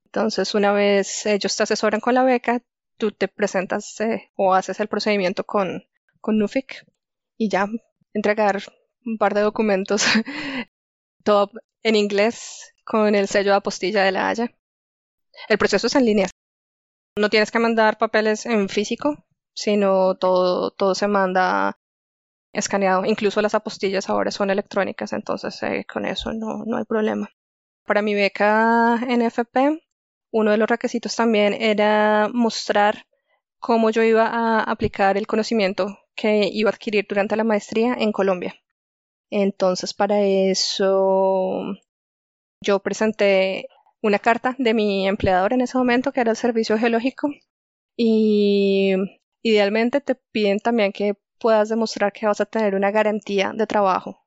Entonces 0.06 0.56
una 0.56 0.72
vez 0.72 1.26
ellos 1.26 1.56
te 1.58 1.64
asesoran 1.64 2.00
con 2.00 2.14
la 2.14 2.24
beca, 2.24 2.62
tú 2.98 3.12
te 3.12 3.28
presentas 3.28 4.00
eh, 4.00 4.32
o 4.36 4.54
haces 4.54 4.80
el 4.80 4.88
procedimiento 4.88 5.44
con, 5.44 5.84
con 6.22 6.38
NUFIC 6.38 6.86
y 7.38 7.50
ya 7.50 7.68
entregar 8.14 8.62
un 9.06 9.18
par 9.18 9.34
de 9.34 9.42
documentos, 9.42 10.06
todo 11.24 11.52
en 11.84 11.96
inglés 11.96 12.74
con 12.84 13.16
el 13.16 13.28
sello 13.28 13.52
de 13.52 13.58
apostilla 13.58 14.04
de 14.04 14.12
la 14.12 14.30
Haya. 14.30 14.52
El 15.48 15.58
proceso 15.58 15.88
es 15.88 15.96
en 15.96 16.06
línea. 16.06 16.28
No 17.18 17.30
tienes 17.30 17.52
que 17.52 17.60
mandar 17.60 17.98
papeles 17.98 18.46
en 18.46 18.70
físico, 18.70 19.26
sino 19.54 20.16
todo, 20.16 20.72
todo 20.72 20.96
se 20.96 21.08
manda 21.08 21.78
escaneado. 22.54 23.06
Incluso 23.06 23.42
las 23.42 23.56
apostillas 23.56 24.10
ahora 24.10 24.32
son 24.32 24.50
electrónicas, 24.50 25.14
entonces 25.14 25.62
eh, 25.64 25.86
con 25.92 26.06
eso 26.06 26.34
no, 26.34 26.64
no 26.66 26.78
hay 26.78 26.86
problema. 26.86 27.30
Para 27.86 28.02
mi 28.02 28.14
beca 28.14 28.98
NFP, 28.98 29.82
uno 30.32 30.52
de 30.52 30.58
los 30.58 30.70
requisitos 30.70 31.16
también 31.16 31.54
era 31.54 32.30
mostrar 32.34 33.06
cómo 33.60 33.90
yo 33.90 34.04
iba 34.04 34.28
a 34.28 34.64
aplicar 34.64 35.18
el 35.18 35.28
conocimiento 35.28 35.98
que 36.16 36.50
iba 36.52 36.70
a 36.70 36.74
adquirir 36.74 37.06
durante 37.08 37.36
la 37.36 37.44
maestría 37.44 37.96
en 37.96 38.12
Colombia. 38.12 38.56
Entonces, 39.30 39.94
para 39.94 40.22
eso 40.22 41.66
yo 42.62 42.80
presenté 42.80 43.68
una 44.02 44.20
carta 44.20 44.56
de 44.58 44.74
mi 44.74 45.08
empleador 45.08 45.54
en 45.54 45.62
ese 45.62 45.78
momento, 45.78 46.12
que 46.12 46.22
era 46.22 46.32
el 46.32 46.38
Servicio 46.38 46.78
Geológico, 46.78 47.30
y 47.96 48.96
idealmente 49.44 50.02
te 50.02 50.16
piden 50.16 50.60
también 50.60 50.92
que 50.92 51.16
puedas 51.40 51.70
demostrar 51.70 52.14
que 52.14 52.28
vas 52.28 52.42
a 52.42 52.46
tener 52.46 52.76
una 52.76 52.92
garantía 52.92 53.52
de 53.56 53.68
trabajo 53.68 54.22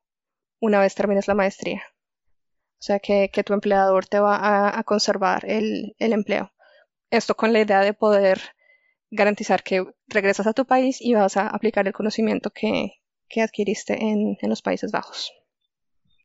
una 0.59 0.79
vez 0.79 0.95
termines 0.95 1.27
la 1.27 1.35
maestría. 1.35 1.83
O 2.79 2.83
sea, 2.85 2.99
que, 2.99 3.29
tu 3.45 3.53
empleador 3.53 4.05
te 4.05 4.19
va 4.19 4.77
a, 4.77 4.83
conservar 4.83 5.45
el, 5.45 5.95
empleo. 5.99 6.51
Esto 7.09 7.35
con 7.35 7.53
la 7.53 7.61
idea 7.61 7.81
de 7.81 7.93
poder 7.93 8.41
garantizar 9.09 9.63
que 9.63 9.85
regresas 10.07 10.47
a 10.47 10.53
tu 10.53 10.65
país 10.65 11.01
y 11.01 11.13
vas 11.13 11.37
a 11.37 11.47
aplicar 11.47 11.87
el 11.87 11.93
conocimiento 11.93 12.51
que, 12.51 12.93
adquiriste 13.41 14.01
en, 14.01 14.37
los 14.43 14.61
Países 14.61 14.91
Bajos. 14.91 15.33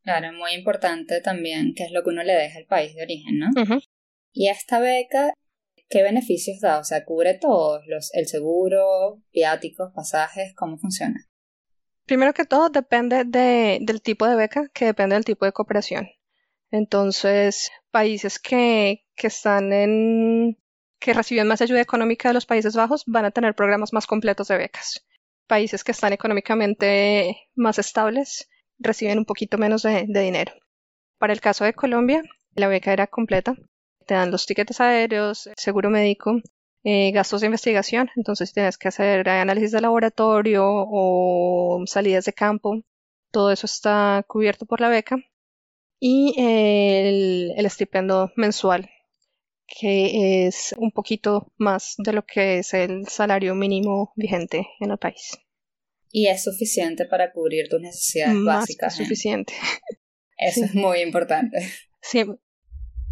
Claro, 0.03 0.33
muy 0.33 0.53
importante 0.53 1.21
también 1.21 1.75
que 1.75 1.85
es 1.85 1.91
lo 1.93 2.03
que 2.03 2.11
uno 2.11 2.23
le 2.23 2.35
deja 2.35 2.59
al 2.59 2.67
país 2.67 2.95
de 2.95 3.03
origen, 3.03 3.39
¿no? 3.39 3.49
Y 4.33 4.49
esta 4.49 4.79
beca 4.79 5.33
¿Qué 5.91 6.05
beneficios 6.05 6.61
da? 6.61 6.79
O 6.79 6.85
sea, 6.85 7.05
cubre 7.05 7.35
todos, 7.35 7.83
los, 7.89 8.15
el 8.15 8.29
seguro, 8.29 9.21
viáticos, 9.33 9.93
pasajes, 9.93 10.55
¿cómo 10.55 10.79
funciona? 10.79 11.29
Primero 12.07 12.33
que 12.33 12.45
todo, 12.45 12.71
depende 12.71 13.25
de, 13.25 13.79
del 13.83 14.01
tipo 14.01 14.29
de 14.29 14.37
beca, 14.37 14.69
que 14.73 14.85
depende 14.85 15.17
del 15.17 15.25
tipo 15.25 15.47
de 15.47 15.53
cooperación. 15.53 16.09
Entonces, 16.71 17.73
países 17.91 18.39
que, 18.39 19.05
que 19.17 19.27
están 19.27 19.73
en, 19.73 20.59
que 21.01 21.15
reciben 21.15 21.49
más 21.49 21.63
ayuda 21.63 21.81
económica 21.81 22.29
de 22.29 22.35
los 22.35 22.47
Países 22.47 22.77
Bajos 22.77 23.05
van 23.07 23.25
a 23.25 23.31
tener 23.31 23.55
programas 23.55 23.93
más 23.93 24.07
completos 24.07 24.49
de 24.49 24.59
becas. 24.59 25.05
Países 25.47 25.83
que 25.83 25.93
están 25.93 26.13
económicamente 26.13 27.49
más 27.57 27.79
estables 27.79 28.49
reciben 28.79 29.19
un 29.19 29.25
poquito 29.25 29.59
menos 29.59 29.83
de 29.83 30.07
dinero. 30.07 30.53
Para 31.19 31.33
el 31.33 31.41
caso 31.41 31.65
de 31.65 31.75
Colombia, 31.75 32.23
la 32.55 32.69
beca 32.69 32.93
era 32.93 33.07
completa, 33.07 33.55
te 34.07 34.15
dan 34.15 34.31
los 34.31 34.47
tickets 34.47 34.81
aéreos, 34.81 35.49
seguro 35.57 35.91
médico, 35.91 36.41
eh, 36.83 37.13
gastos 37.13 37.43
de 37.43 37.47
investigación, 37.49 38.11
entonces 38.17 38.49
si 38.49 38.55
tienes 38.55 38.79
que 38.79 38.89
hacer 38.89 39.29
análisis 39.29 39.73
de 39.73 39.81
laboratorio 39.81 40.65
o 40.67 41.83
salidas 41.87 42.25
de 42.25 42.33
campo, 42.33 42.83
todo 43.31 43.53
eso 43.53 43.67
está 43.67 44.25
cubierto 44.27 44.67
por 44.67 44.81
la 44.81 44.89
beca. 44.89 45.17
Y 46.01 46.35
el, 46.39 47.53
el 47.57 47.67
estipendio 47.67 48.33
mensual, 48.37 48.91
que 49.79 50.47
es 50.47 50.75
un 50.79 50.91
poquito 50.91 51.53
más 51.57 51.95
de 51.99 52.13
lo 52.13 52.25
que 52.25 52.59
es 52.59 52.75
el 52.75 53.07
salario 53.09 53.55
mínimo 53.55 54.13
vigente 54.17 54.67
en 54.81 54.91
el 54.91 54.99
país. 54.99 55.39
Y 56.11 56.27
es 56.27 56.43
suficiente 56.43 57.05
para 57.07 57.33
cubrir 57.33 57.69
tus 57.69 57.81
necesidades 57.81 58.35
más 58.35 58.61
básicas. 58.61 58.95
Es 58.95 59.01
¿eh? 59.01 59.05
suficiente. 59.05 59.53
Eso 60.37 60.65
es 60.65 60.75
muy 60.75 61.01
importante. 61.01 61.69
Sí, 62.03 62.25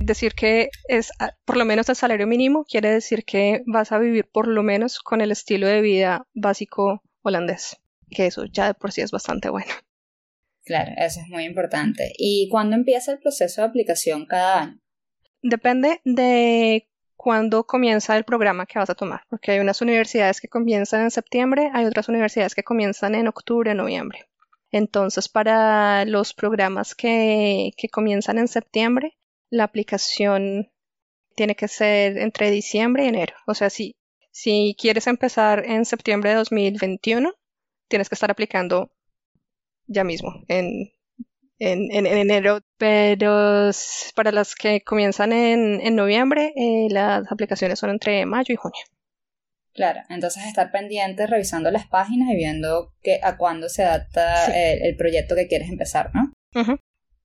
Decir 0.01 0.35
que 0.35 0.71
es 0.87 1.11
por 1.45 1.57
lo 1.57 1.65
menos 1.65 1.89
el 1.89 1.97
salario 1.97 2.27
mínimo 2.27 2.65
quiere 2.65 2.91
decir 2.91 3.25
que 3.25 3.63
vas 3.67 3.91
a 3.91 3.99
vivir 3.99 4.29
por 4.31 4.47
lo 4.47 4.63
menos 4.63 5.01
con 5.01 5.21
el 5.21 5.33
estilo 5.33 5.67
de 5.67 5.81
vida 5.81 6.27
básico 6.35 7.03
holandés, 7.23 7.77
que 8.09 8.27
eso 8.27 8.45
ya 8.45 8.69
de 8.69 8.75
por 8.75 8.93
sí 8.93 9.01
es 9.01 9.11
bastante 9.11 9.51
bueno. 9.51 9.73
Claro, 10.65 10.93
eso 10.99 11.21
es 11.21 11.29
muy 11.29 11.45
importante. 11.45 12.13
¿Y 12.17 12.49
cuándo 12.49 12.77
empieza 12.77 13.11
el 13.11 13.19
proceso 13.19 13.63
de 13.63 13.69
aplicación 13.69 14.27
cada 14.27 14.63
año? 14.63 14.81
Depende 15.43 16.01
de 16.05 16.89
cuándo 17.17 17.65
comienza 17.65 18.17
el 18.17 18.25
programa 18.25 18.67
que 18.67 18.79
vas 18.79 18.91
a 18.91 18.95
tomar, 18.95 19.23
porque 19.29 19.53
hay 19.53 19.61
unas 19.61 19.81
universidades 19.83 20.41
que 20.41 20.49
comienzan 20.49 21.03
en 21.03 21.11
septiembre, 21.11 21.71
hay 21.75 21.85
otras 21.85 22.09
universidades 22.09 22.55
que 22.55 22.63
comienzan 22.63 23.15
en 23.15 23.29
octubre, 23.29 23.75
noviembre. 23.75 24.29
Entonces, 24.71 25.29
para 25.29 26.05
los 26.05 26.35
programas 26.35 26.95
que, 26.95 27.73
que 27.77 27.89
comienzan 27.89 28.39
en 28.39 28.49
septiembre, 28.49 29.17
la 29.51 29.65
aplicación 29.65 30.71
tiene 31.35 31.55
que 31.55 31.69
ser 31.69 32.19
entre 32.19 32.51
diciembre 32.51 33.05
y 33.05 33.09
enero. 33.09 33.35
O 33.47 33.55
sea, 33.55 33.71
si, 33.71 33.97
si 34.31 34.77
quieres 34.79 35.07
empezar 35.07 35.65
en 35.65 35.85
septiembre 35.85 36.31
de 36.31 36.37
2021, 36.37 37.33
tienes 37.89 38.09
que 38.09 38.15
estar 38.15 38.31
aplicando 38.31 38.91
ya 39.87 40.05
mismo, 40.05 40.43
en 40.49 40.93
en, 41.59 42.07
enero, 42.07 42.61
pero 42.77 43.71
para 44.15 44.33
las 44.33 44.55
que 44.55 44.83
comienzan 44.83 45.33
en, 45.33 45.97
noviembre, 45.97 46.53
eh, 46.57 46.89
las 46.91 47.31
aplicaciones 47.31 47.79
son 47.79 47.91
entre 47.91 48.27
mayo 48.27 48.53
y 48.53 48.57
junio. 48.57 48.81
Claro, 49.75 50.01
entonces 50.09 50.45
estar 50.45 50.73
pendiente 50.73 51.27
revisando 51.27 51.71
las 51.71 51.87
páginas 51.87 52.31
y 52.33 52.37
viendo 52.37 52.93
que, 53.01 53.21
a 53.23 53.37
cuándo 53.37 53.69
se 53.69 53.85
adapta 53.85 54.47
el, 54.47 54.97
proyecto 54.97 55.37
que 55.37 55.47
quieres 55.47 55.69
empezar, 55.69 56.11
¿no? 56.15 56.33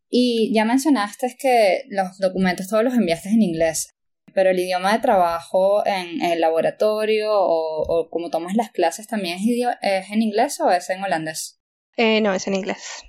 Y 0.10 0.54
ya 0.54 0.64
mencionaste 0.64 1.36
que 1.40 1.86
los 1.90 2.20
documentos 2.20 2.68
todos 2.68 2.84
los 2.84 2.94
enviaste 2.94 3.30
en 3.30 3.42
inglés, 3.42 3.90
pero 4.36 4.52
el 4.52 4.60
idioma 4.60 4.94
de 4.94 5.00
trabajo 5.00 5.84
en, 5.88 6.22
el 6.22 6.42
laboratorio 6.42 7.32
o, 7.32 7.82
o, 7.88 8.10
como 8.12 8.30
tomas 8.30 8.56
las 8.56 8.70
clases 8.70 9.08
también 9.08 9.40
es, 9.40 9.46
es, 9.82 10.12
en 10.12 10.22
inglés 10.22 10.60
o 10.60 10.70
es 10.70 10.90
en 10.92 11.04
holandés? 11.04 11.60
Eh, 11.98 12.22
no, 12.22 12.34
es 12.34 12.46
en 12.48 12.54
inglés. 12.54 13.04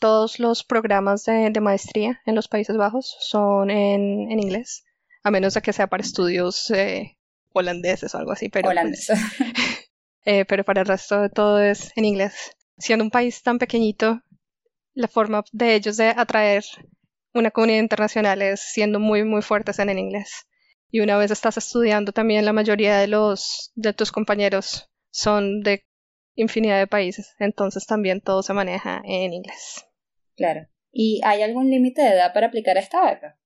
Todos 0.00 0.38
los 0.38 0.64
programas 0.64 1.24
de, 1.24 1.50
maestría 1.60 2.20
en 2.24 2.34
los 2.34 2.48
Países 2.48 2.76
Bajos 2.76 3.16
son 3.20 3.70
en, 3.70 4.30
inglés, 4.30 4.84
a 5.22 5.30
menos 5.30 5.54
de 5.54 5.62
que 5.62 5.72
sea 5.72 5.88
para 5.88 6.02
estudios 6.02 6.70
eh, 6.70 7.18
holandeses 7.52 8.14
o 8.14 8.18
algo 8.18 8.32
así. 8.32 8.48
Pero, 8.48 8.70
pues, 8.70 9.08
eh, 10.24 10.44
pero 10.44 10.64
para 10.64 10.82
el 10.82 10.86
resto 10.86 11.20
de 11.20 11.30
todo 11.30 11.60
es 11.60 11.92
en 11.96 12.04
inglés. 12.04 12.52
Siendo 12.76 13.04
un 13.04 13.10
país 13.10 13.42
tan 13.42 13.58
pequeñito, 13.58 14.22
la 14.94 15.08
forma 15.08 15.44
de 15.52 15.74
ellos 15.74 15.96
de 15.96 16.08
atraer 16.08 16.64
una 17.34 17.50
comunidad 17.50 17.80
internacional 17.80 18.42
es 18.42 18.60
siendo 18.60 19.00
muy, 19.00 19.24
muy 19.24 19.42
fuertes 19.42 19.78
en 19.78 19.90
el 19.90 19.98
inglés. 19.98 20.46
Y 20.90 21.00
una 21.00 21.16
vez 21.18 21.30
estás 21.30 21.56
estudiando 21.56 22.12
también, 22.12 22.44
la 22.44 22.52
mayoría 22.52 22.98
de 22.98 23.08
los 23.08 23.72
de 23.74 23.92
tus 23.92 24.10
compañeros 24.10 24.88
son 25.10 25.60
de 25.62 25.84
infinidad 26.34 26.78
de 26.78 26.86
países, 26.86 27.34
entonces 27.38 27.84
también 27.84 28.20
todo 28.20 28.42
se 28.42 28.54
maneja 28.54 29.02
en 29.04 29.32
inglés. 29.32 29.84
Claro. 30.38 30.68
¿Y 30.92 31.20
hay 31.24 31.42
algún 31.42 31.68
límite 31.68 32.00
de 32.00 32.10
edad 32.10 32.32
para 32.32 32.46
aplicar 32.46 32.78
esta 32.78 33.04
beca? 33.04 33.36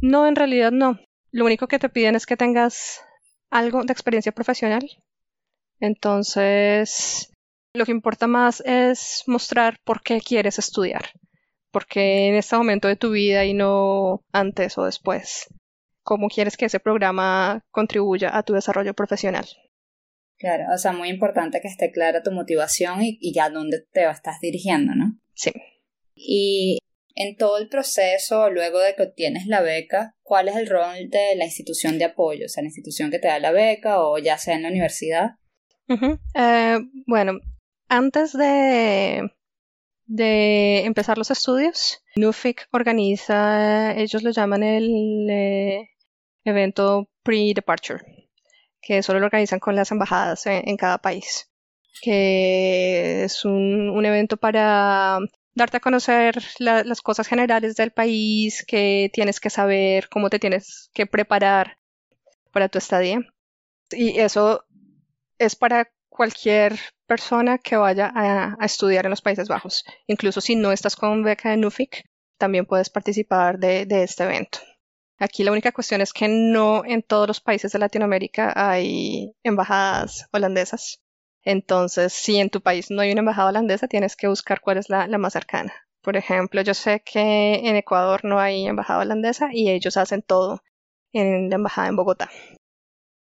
No, 0.00 0.26
en 0.26 0.36
realidad 0.36 0.70
no. 0.70 1.00
Lo 1.32 1.44
único 1.44 1.66
que 1.66 1.80
te 1.80 1.88
piden 1.88 2.14
es 2.14 2.26
que 2.26 2.36
tengas 2.36 3.02
algo 3.50 3.82
de 3.82 3.92
experiencia 3.92 4.30
profesional. 4.30 4.88
Entonces, 5.80 7.32
lo 7.74 7.84
que 7.84 7.90
importa 7.90 8.28
más 8.28 8.62
es 8.64 9.24
mostrar 9.26 9.78
por 9.84 10.00
qué 10.02 10.20
quieres 10.20 10.60
estudiar, 10.60 11.10
porque 11.72 12.28
en 12.28 12.36
este 12.36 12.56
momento 12.56 12.86
de 12.86 12.96
tu 12.96 13.10
vida 13.10 13.44
y 13.44 13.52
no 13.52 14.22
antes 14.32 14.78
o 14.78 14.84
después, 14.84 15.48
cómo 16.04 16.28
quieres 16.28 16.56
que 16.56 16.66
ese 16.66 16.78
programa 16.78 17.64
contribuya 17.72 18.36
a 18.36 18.44
tu 18.44 18.54
desarrollo 18.54 18.94
profesional. 18.94 19.46
Claro, 20.38 20.66
o 20.72 20.78
sea, 20.78 20.92
muy 20.92 21.08
importante 21.08 21.60
que 21.60 21.66
esté 21.66 21.90
clara 21.90 22.22
tu 22.22 22.30
motivación 22.30 23.02
y, 23.02 23.18
y 23.20 23.34
ya 23.34 23.50
dónde 23.50 23.86
te 23.92 24.08
estás 24.08 24.38
dirigiendo, 24.40 24.94
¿no? 24.94 25.18
Sí. 25.34 25.50
Y 26.20 26.78
en 27.14 27.36
todo 27.36 27.58
el 27.58 27.68
proceso, 27.68 28.50
luego 28.50 28.78
de 28.80 28.94
que 28.94 29.02
obtienes 29.04 29.46
la 29.46 29.60
beca, 29.60 30.14
¿cuál 30.22 30.48
es 30.48 30.56
el 30.56 30.68
rol 30.68 31.08
de 31.08 31.36
la 31.36 31.44
institución 31.44 31.98
de 31.98 32.06
apoyo? 32.06 32.46
O 32.46 32.48
sea, 32.48 32.62
la 32.62 32.68
institución 32.68 33.10
que 33.10 33.18
te 33.18 33.28
da 33.28 33.38
la 33.38 33.52
beca 33.52 34.00
o 34.00 34.18
ya 34.18 34.38
sea 34.38 34.54
en 34.54 34.62
la 34.62 34.68
universidad. 34.68 35.30
Eh, 36.34 36.78
bueno, 37.06 37.38
antes 37.88 38.32
de, 38.32 39.22
de 40.08 40.84
empezar 40.84 41.18
los 41.18 41.30
estudios, 41.30 42.02
NUFIC 42.16 42.68
organiza, 42.72 43.94
ellos 43.94 44.22
lo 44.22 44.30
llaman 44.30 44.62
el 44.62 45.28
eh, 45.30 45.90
evento 46.44 47.08
pre-departure, 47.22 48.02
que 48.80 49.02
solo 49.02 49.20
lo 49.20 49.26
organizan 49.26 49.60
con 49.60 49.76
las 49.76 49.92
embajadas 49.92 50.46
en, 50.46 50.76
cada 50.78 50.98
país, 50.98 51.50
que 52.00 53.24
es 53.24 53.44
un, 53.44 54.04
evento 54.04 54.38
para 54.38 55.18
darte 55.58 55.76
a 55.76 55.80
conocer 55.80 56.42
las 56.58 57.02
cosas 57.02 57.28
generales 57.28 57.76
del 57.76 57.90
país, 57.90 58.64
que 58.66 59.10
tienes 59.12 59.40
que 59.40 59.50
saber, 59.50 60.08
cómo 60.08 60.30
te 60.30 60.38
tienes 60.38 60.90
que 60.94 61.06
preparar 61.06 61.76
para 62.52 62.68
tu 62.70 62.78
estadía. 62.78 63.20
Y 63.90 64.18
eso 64.18 64.64
es 65.38 65.54
para 65.54 65.90
cualquier 66.08 66.78
persona 67.06 67.58
que 67.58 67.76
vaya 67.76 68.10
a, 68.14 68.56
estudiar 68.64 69.06
en 69.06 69.10
los 69.10 69.22
Países 69.22 69.48
Bajos. 69.48 69.84
Incluso 70.06 70.40
si 70.40 70.56
no 70.56 70.72
estás 70.72 70.96
con 70.96 71.22
beca 71.22 71.50
de 71.50 71.56
NUFIC, 71.56 72.04
también 72.38 72.66
puedes 72.66 72.90
participar 72.90 73.58
de, 73.58 73.86
este 74.02 74.24
evento. 74.24 74.58
Aquí 75.18 75.42
la 75.42 75.52
única 75.52 75.72
cuestión 75.72 76.00
es 76.00 76.12
que 76.12 76.28
no 76.28 76.84
en 76.84 77.02
todos 77.02 77.26
los 77.26 77.40
países 77.40 77.72
de 77.72 77.80
Latinoamérica 77.80 78.52
hay 78.54 79.32
embajadas 79.42 80.26
holandesas. 80.32 81.02
Entonces, 81.44 82.12
si 82.12 82.38
en 82.38 82.50
tu 82.50 82.60
país 82.60 82.90
no 82.90 83.00
hay 83.02 83.12
una 83.12 83.20
embajada 83.20 83.50
holandesa, 83.50 83.88
tienes 83.88 84.16
que 84.16 84.28
buscar 84.28 84.60
cuál 84.60 84.78
es 84.78 84.88
la, 84.90 85.06
más 85.18 85.32
cercana. 85.32 85.72
Por 86.02 86.16
ejemplo, 86.16 86.62
yo 86.62 86.74
sé 86.74 87.00
que 87.00 87.54
en 87.68 87.76
Ecuador 87.76 88.24
no 88.24 88.38
hay 88.38 88.66
embajada 88.66 89.00
holandesa 89.00 89.48
y 89.52 89.70
ellos 89.70 89.96
hacen 89.96 90.22
todo 90.22 90.62
en 91.12 91.50
la 91.50 91.56
embajada 91.56 91.88
en 91.88 91.96
Bogotá 91.96 92.30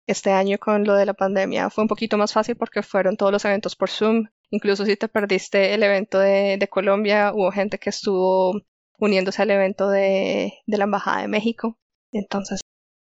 este 0.08 0.32
año 0.32 0.58
con 0.58 0.86
lo 0.86 0.96
de 0.96 1.06
la 1.06 1.14
pandemia 1.14 1.70
fue 1.70 1.84
un 1.84 1.90
poquito 1.90 2.18
más 2.18 2.34
fácil 2.34 2.56
porque 2.56 2.82
fueron 2.82 3.18
todos 3.18 3.32
los 3.32 3.44
eventos 3.46 3.76
por 3.76 3.90
Zoom. 3.90 4.28
Incluso 4.50 4.86
si 4.86 4.96
te 4.96 5.10
perdiste 5.10 5.74
el 5.74 5.84
evento 5.84 6.18
de, 6.20 6.66
Colombia, 6.72 7.34
hubo 7.34 7.52
gente 7.52 7.78
que 7.78 7.90
estuvo 7.90 8.62
uniéndose 8.98 9.42
al 9.42 9.52
evento 9.52 9.90
de, 9.90 10.54
la 10.66 10.86
Embajada 10.86 11.22
de 11.22 11.28
México. 11.28 11.78
Entonces, 12.14 12.62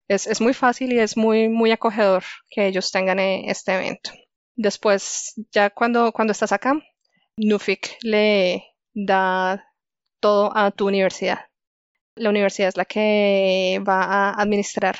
es, 0.10 0.42
muy 0.42 0.54
fácil 0.54 0.92
y 0.92 1.00
es 1.00 1.16
muy, 1.16 1.48
muy 1.48 1.72
acogedor 1.72 2.24
que 2.50 2.68
ellos 2.68 2.92
tengan 2.92 3.20
eh, 3.20 3.50
este 3.50 3.74
evento. 3.74 4.12
Después, 4.56 5.34
ya 5.52 5.70
cuando, 5.70 6.12
cuando 6.12 6.32
estás 6.32 6.52
acá, 6.52 6.74
NUFIC 7.38 7.98
le 8.04 8.64
da 8.94 9.66
todo 10.20 10.56
a 10.56 10.72
tu 10.72 10.88
universidad. 10.88 11.40
La 12.16 12.30
universidad 12.30 12.70
es 12.70 12.78
la 12.78 12.86
que 12.86 13.82
va 13.88 14.04
a 14.04 14.42
administrar 14.42 14.98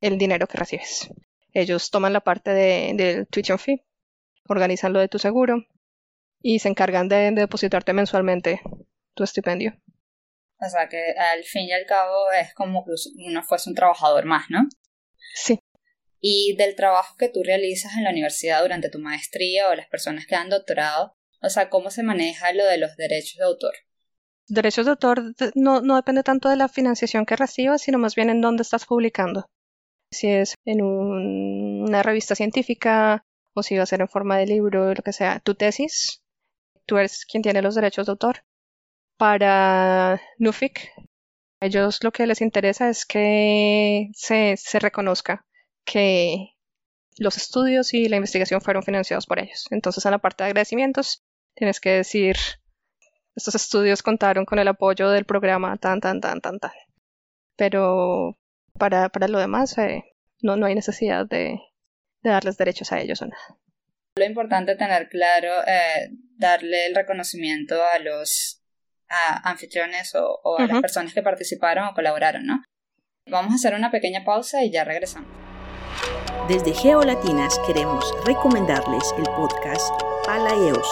el 0.00 0.18
dinero 0.18 0.46
que 0.46 0.58
recibes. 0.58 1.10
Ellos 1.52 1.90
toman 1.90 2.12
la 2.12 2.20
parte 2.20 2.52
del 2.52 2.96
de 2.96 3.26
tuition 3.26 3.58
fee, 3.58 3.84
organizan 4.48 4.92
lo 4.92 5.00
de 5.00 5.08
tu 5.08 5.18
seguro 5.18 5.64
y 6.42 6.58
se 6.58 6.68
encargan 6.68 7.08
de, 7.08 7.30
depositarte 7.32 7.92
mensualmente 7.92 8.60
tu 9.14 9.24
estipendio. 9.24 9.74
O 10.60 10.68
sea 10.68 10.88
que 10.88 11.14
al 11.18 11.42
fin 11.44 11.62
y 11.62 11.72
al 11.72 11.86
cabo 11.86 12.30
es 12.38 12.54
como 12.54 12.84
que 12.84 12.92
uno 13.26 13.42
fuese 13.42 13.70
un 13.70 13.76
trabajador 13.76 14.26
más, 14.26 14.44
¿no? 14.50 14.68
Sí. 15.34 15.58
Y 16.20 16.54
del 16.56 16.74
trabajo 16.76 17.16
que 17.16 17.28
tú 17.28 17.42
realizas 17.42 17.96
en 17.96 18.04
la 18.04 18.10
universidad 18.10 18.62
durante 18.62 18.90
tu 18.90 18.98
maestría 18.98 19.68
o 19.68 19.74
las 19.74 19.88
personas 19.88 20.26
que 20.26 20.34
han 20.34 20.50
doctorado, 20.50 21.16
o 21.40 21.48
sea, 21.48 21.70
¿cómo 21.70 21.90
se 21.90 22.02
maneja 22.02 22.52
lo 22.52 22.64
de 22.66 22.78
los 22.78 22.96
derechos 22.96 23.38
de 23.38 23.44
autor? 23.44 23.72
Derechos 24.46 24.84
de 24.84 24.90
autor 24.90 25.22
no, 25.54 25.96
depende 25.96 26.22
tanto 26.22 26.48
de 26.48 26.56
la 26.56 26.68
financiación 26.68 27.24
que 27.24 27.36
recibas, 27.36 27.82
sino 27.82 27.98
más 27.98 28.14
bien 28.14 28.30
en 28.30 28.40
dónde 28.40 28.62
estás 28.62 28.84
publicando 28.84 29.46
si 30.10 30.28
es 30.28 30.54
en 30.64 30.82
una 30.82 32.02
revista 32.02 32.34
científica 32.34 33.24
o 33.54 33.62
si 33.62 33.76
va 33.76 33.84
a 33.84 33.86
ser 33.86 34.00
en 34.00 34.08
forma 34.08 34.38
de 34.38 34.46
libro, 34.46 34.94
lo 34.94 35.02
que 35.02 35.12
sea, 35.12 35.40
tu 35.40 35.54
tesis, 35.54 36.22
tú 36.86 36.98
eres 36.98 37.24
quien 37.26 37.42
tiene 37.42 37.62
los 37.62 37.74
derechos 37.74 38.06
de 38.06 38.12
autor. 38.12 38.44
Para 39.16 40.20
NUFIC, 40.38 40.92
ellos 41.60 42.02
lo 42.02 42.10
que 42.12 42.26
les 42.26 42.40
interesa 42.40 42.88
es 42.88 43.04
que 43.04 44.08
se, 44.14 44.54
se 44.56 44.78
reconozca 44.78 45.44
que 45.84 46.54
los 47.18 47.36
estudios 47.36 47.92
y 47.94 48.08
la 48.08 48.16
investigación 48.16 48.60
fueron 48.60 48.82
financiados 48.82 49.26
por 49.26 49.38
ellos. 49.38 49.66
Entonces, 49.70 50.04
en 50.04 50.12
la 50.12 50.18
parte 50.18 50.44
de 50.44 50.50
agradecimientos, 50.50 51.22
tienes 51.54 51.80
que 51.80 51.90
decir, 51.90 52.36
estos 53.36 53.54
estudios 53.54 54.02
contaron 54.02 54.44
con 54.44 54.58
el 54.58 54.68
apoyo 54.68 55.10
del 55.10 55.24
programa 55.24 55.76
tan, 55.76 56.00
tan, 56.00 56.20
tan, 56.20 56.40
tan, 56.40 56.58
tan. 56.58 56.72
Pero 57.56 58.38
para, 58.78 59.08
para 59.10 59.28
lo 59.28 59.38
demás, 59.38 59.76
eh, 59.78 60.04
no, 60.42 60.56
no 60.56 60.66
hay 60.66 60.74
necesidad 60.74 61.26
de, 61.26 61.58
darles 62.22 62.56
derechos 62.56 62.92
a 62.92 63.00
ellos 63.00 63.20
o 63.22 63.26
nada. 63.26 63.58
Lo 64.16 64.24
importante 64.24 64.72
es 64.72 64.78
tener 64.78 65.08
claro, 65.08 65.52
eh, 65.66 66.10
darle 66.36 66.86
el 66.86 66.94
reconocimiento 66.94 67.74
a 67.82 67.98
los 67.98 68.62
anfitriones 69.08 70.14
o, 70.14 70.58
a 70.58 70.66
las 70.66 70.80
personas 70.80 71.12
que 71.12 71.22
participaron 71.22 71.88
o 71.88 71.94
colaboraron, 71.94 72.46
¿no? 72.46 72.62
Vamos 73.26 73.52
a 73.52 73.56
hacer 73.56 73.74
una 73.74 73.90
pequeña 73.90 74.24
pausa 74.24 74.62
y 74.62 74.70
ya 74.70 74.84
regresamos. 74.84 75.39
Desde 76.48 76.72
Geolatinas 76.74 77.60
queremos 77.66 78.04
recomendarles 78.24 79.14
el 79.16 79.24
podcast 79.24 79.88
Palaeos, 80.24 80.88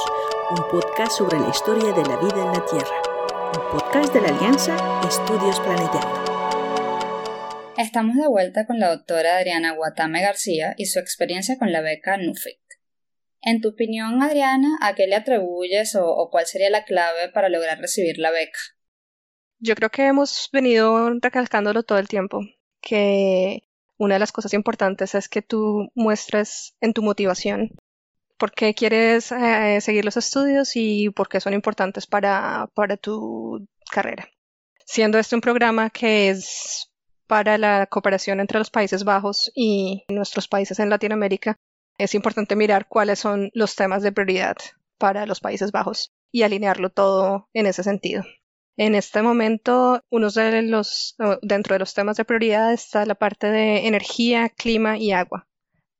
un 0.50 0.68
podcast 0.70 1.12
sobre 1.18 1.40
la 1.40 1.48
historia 1.48 1.92
de 1.92 2.04
la 2.04 2.16
vida 2.16 2.44
en 2.44 2.52
la 2.52 2.64
Tierra, 2.64 3.02
un 3.56 3.78
podcast 3.78 4.14
de 4.14 4.20
la 4.20 4.28
Alianza 4.28 4.76
Estudios 5.08 5.58
Planetarios. 5.60 6.28
Estamos 7.76 8.16
de 8.16 8.26
vuelta 8.26 8.66
con 8.66 8.78
la 8.80 8.88
doctora 8.88 9.36
Adriana 9.36 9.72
Guatame 9.74 10.20
García 10.20 10.74
y 10.76 10.86
su 10.86 10.98
experiencia 10.98 11.58
con 11.58 11.72
la 11.72 11.80
beca 11.80 12.16
NUFIT. 12.16 12.58
En 13.40 13.60
tu 13.60 13.68
opinión, 13.68 14.22
Adriana, 14.22 14.78
¿a 14.80 14.94
qué 14.94 15.06
le 15.06 15.14
atribuyes 15.14 15.94
o, 15.94 16.28
cuál 16.30 16.46
sería 16.46 16.70
la 16.70 16.84
clave 16.84 17.28
para 17.32 17.48
lograr 17.48 17.78
recibir 17.78 18.18
la 18.18 18.30
beca? 18.30 18.58
Yo 19.60 19.74
creo 19.74 19.90
que 19.90 20.06
hemos 20.06 20.48
venido 20.52 21.10
recalcándolo 21.20 21.82
todo 21.82 21.98
el 21.98 22.08
tiempo, 22.08 22.40
que 22.80 23.67
una 23.98 24.14
de 24.14 24.20
las 24.20 24.32
cosas 24.32 24.54
importantes 24.54 25.14
es 25.14 25.28
que 25.28 25.42
tú 25.42 25.90
muestres 25.94 26.74
en 26.80 26.94
tu 26.94 27.02
motivación 27.02 27.72
por 28.38 28.52
qué 28.52 28.72
quieres 28.74 29.32
eh, 29.32 29.80
seguir 29.80 30.04
los 30.04 30.16
estudios 30.16 30.76
y 30.76 31.10
por 31.10 31.28
qué 31.28 31.40
son 31.40 31.52
importantes 31.52 32.06
para, 32.06 32.70
para 32.74 32.96
tu 32.96 33.66
carrera. 33.90 34.28
Siendo 34.86 35.18
este 35.18 35.34
un 35.34 35.40
programa 35.40 35.90
que 35.90 36.30
es 36.30 36.90
para 37.26 37.58
la 37.58 37.86
cooperación 37.86 38.40
entre 38.40 38.58
los 38.58 38.70
Países 38.70 39.04
Bajos 39.04 39.50
y 39.54 40.04
nuestros 40.08 40.48
países 40.48 40.78
en 40.78 40.88
Latinoamérica, 40.88 41.56
es 41.98 42.14
importante 42.14 42.56
mirar 42.56 42.86
cuáles 42.88 43.18
son 43.18 43.50
los 43.52 43.74
temas 43.74 44.02
de 44.02 44.12
prioridad 44.12 44.56
para 44.98 45.26
los 45.26 45.40
Países 45.40 45.72
Bajos 45.72 46.12
y 46.32 46.42
alinearlo 46.42 46.90
todo 46.90 47.48
en 47.52 47.66
ese 47.66 47.82
sentido. 47.82 48.22
En 48.78 48.94
este 48.94 49.22
momento, 49.22 50.04
uno 50.08 50.30
de 50.30 50.62
los, 50.62 51.16
dentro 51.42 51.74
de 51.74 51.80
los 51.80 51.94
temas 51.94 52.16
de 52.16 52.24
prioridad 52.24 52.72
está 52.72 53.04
la 53.06 53.16
parte 53.16 53.48
de 53.48 53.88
energía, 53.88 54.50
clima 54.50 54.96
y 54.96 55.10
agua, 55.10 55.48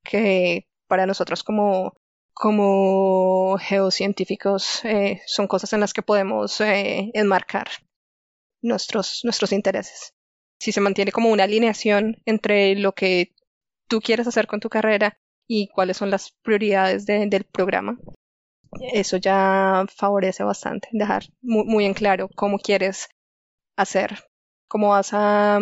que 0.05 0.69
para 0.87 1.05
nosotros 1.05 1.43
como, 1.43 1.95
como 2.33 3.59
geocientíficos 3.59 4.85
eh, 4.85 5.21
son 5.27 5.49
cosas 5.49 5.73
en 5.73 5.81
las 5.81 5.93
que 5.93 6.03
podemos 6.03 6.61
eh, 6.61 7.11
enmarcar 7.15 7.67
nuestros, 8.63 9.23
nuestros 9.25 9.51
intereses. 9.51 10.15
Si 10.61 10.71
se 10.71 10.81
mantiene 10.81 11.11
como 11.11 11.31
una 11.31 11.45
alineación 11.45 12.23
entre 12.27 12.77
lo 12.77 12.93
que 12.93 13.35
tú 13.89 14.01
quieres 14.01 14.29
hacer 14.29 14.47
con 14.47 14.61
tu 14.61 14.69
carrera 14.69 15.19
y 15.49 15.67
cuáles 15.67 15.97
son 15.97 16.13
las 16.13 16.31
prioridades 16.43 17.07
del 17.07 17.43
programa, 17.43 17.99
eso 18.93 19.17
ya 19.17 19.85
favorece 19.95 20.45
bastante, 20.45 20.89
dejar 20.93 21.25
muy, 21.41 21.85
en 21.85 21.95
claro 21.95 22.29
cómo 22.35 22.59
quieres 22.59 23.09
hacer, 23.77 24.25
cómo 24.69 24.91
vas 24.91 25.11
a 25.13 25.61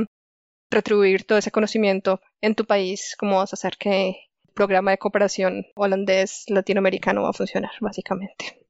retribuir 0.70 1.24
todo 1.24 1.38
ese 1.38 1.50
conocimiento 1.50 2.20
en 2.40 2.54
tu 2.54 2.64
país, 2.66 3.14
cómo 3.18 3.38
vas 3.38 3.52
a 3.52 3.56
hacer 3.56 3.76
que 3.78 4.08
el 4.08 4.52
programa 4.54 4.90
de 4.90 4.98
cooperación 4.98 5.66
holandés 5.74 6.44
latinoamericano 6.48 7.22
va 7.22 7.30
a 7.30 7.34
funcionar, 7.34 7.72
básicamente. 7.80 8.66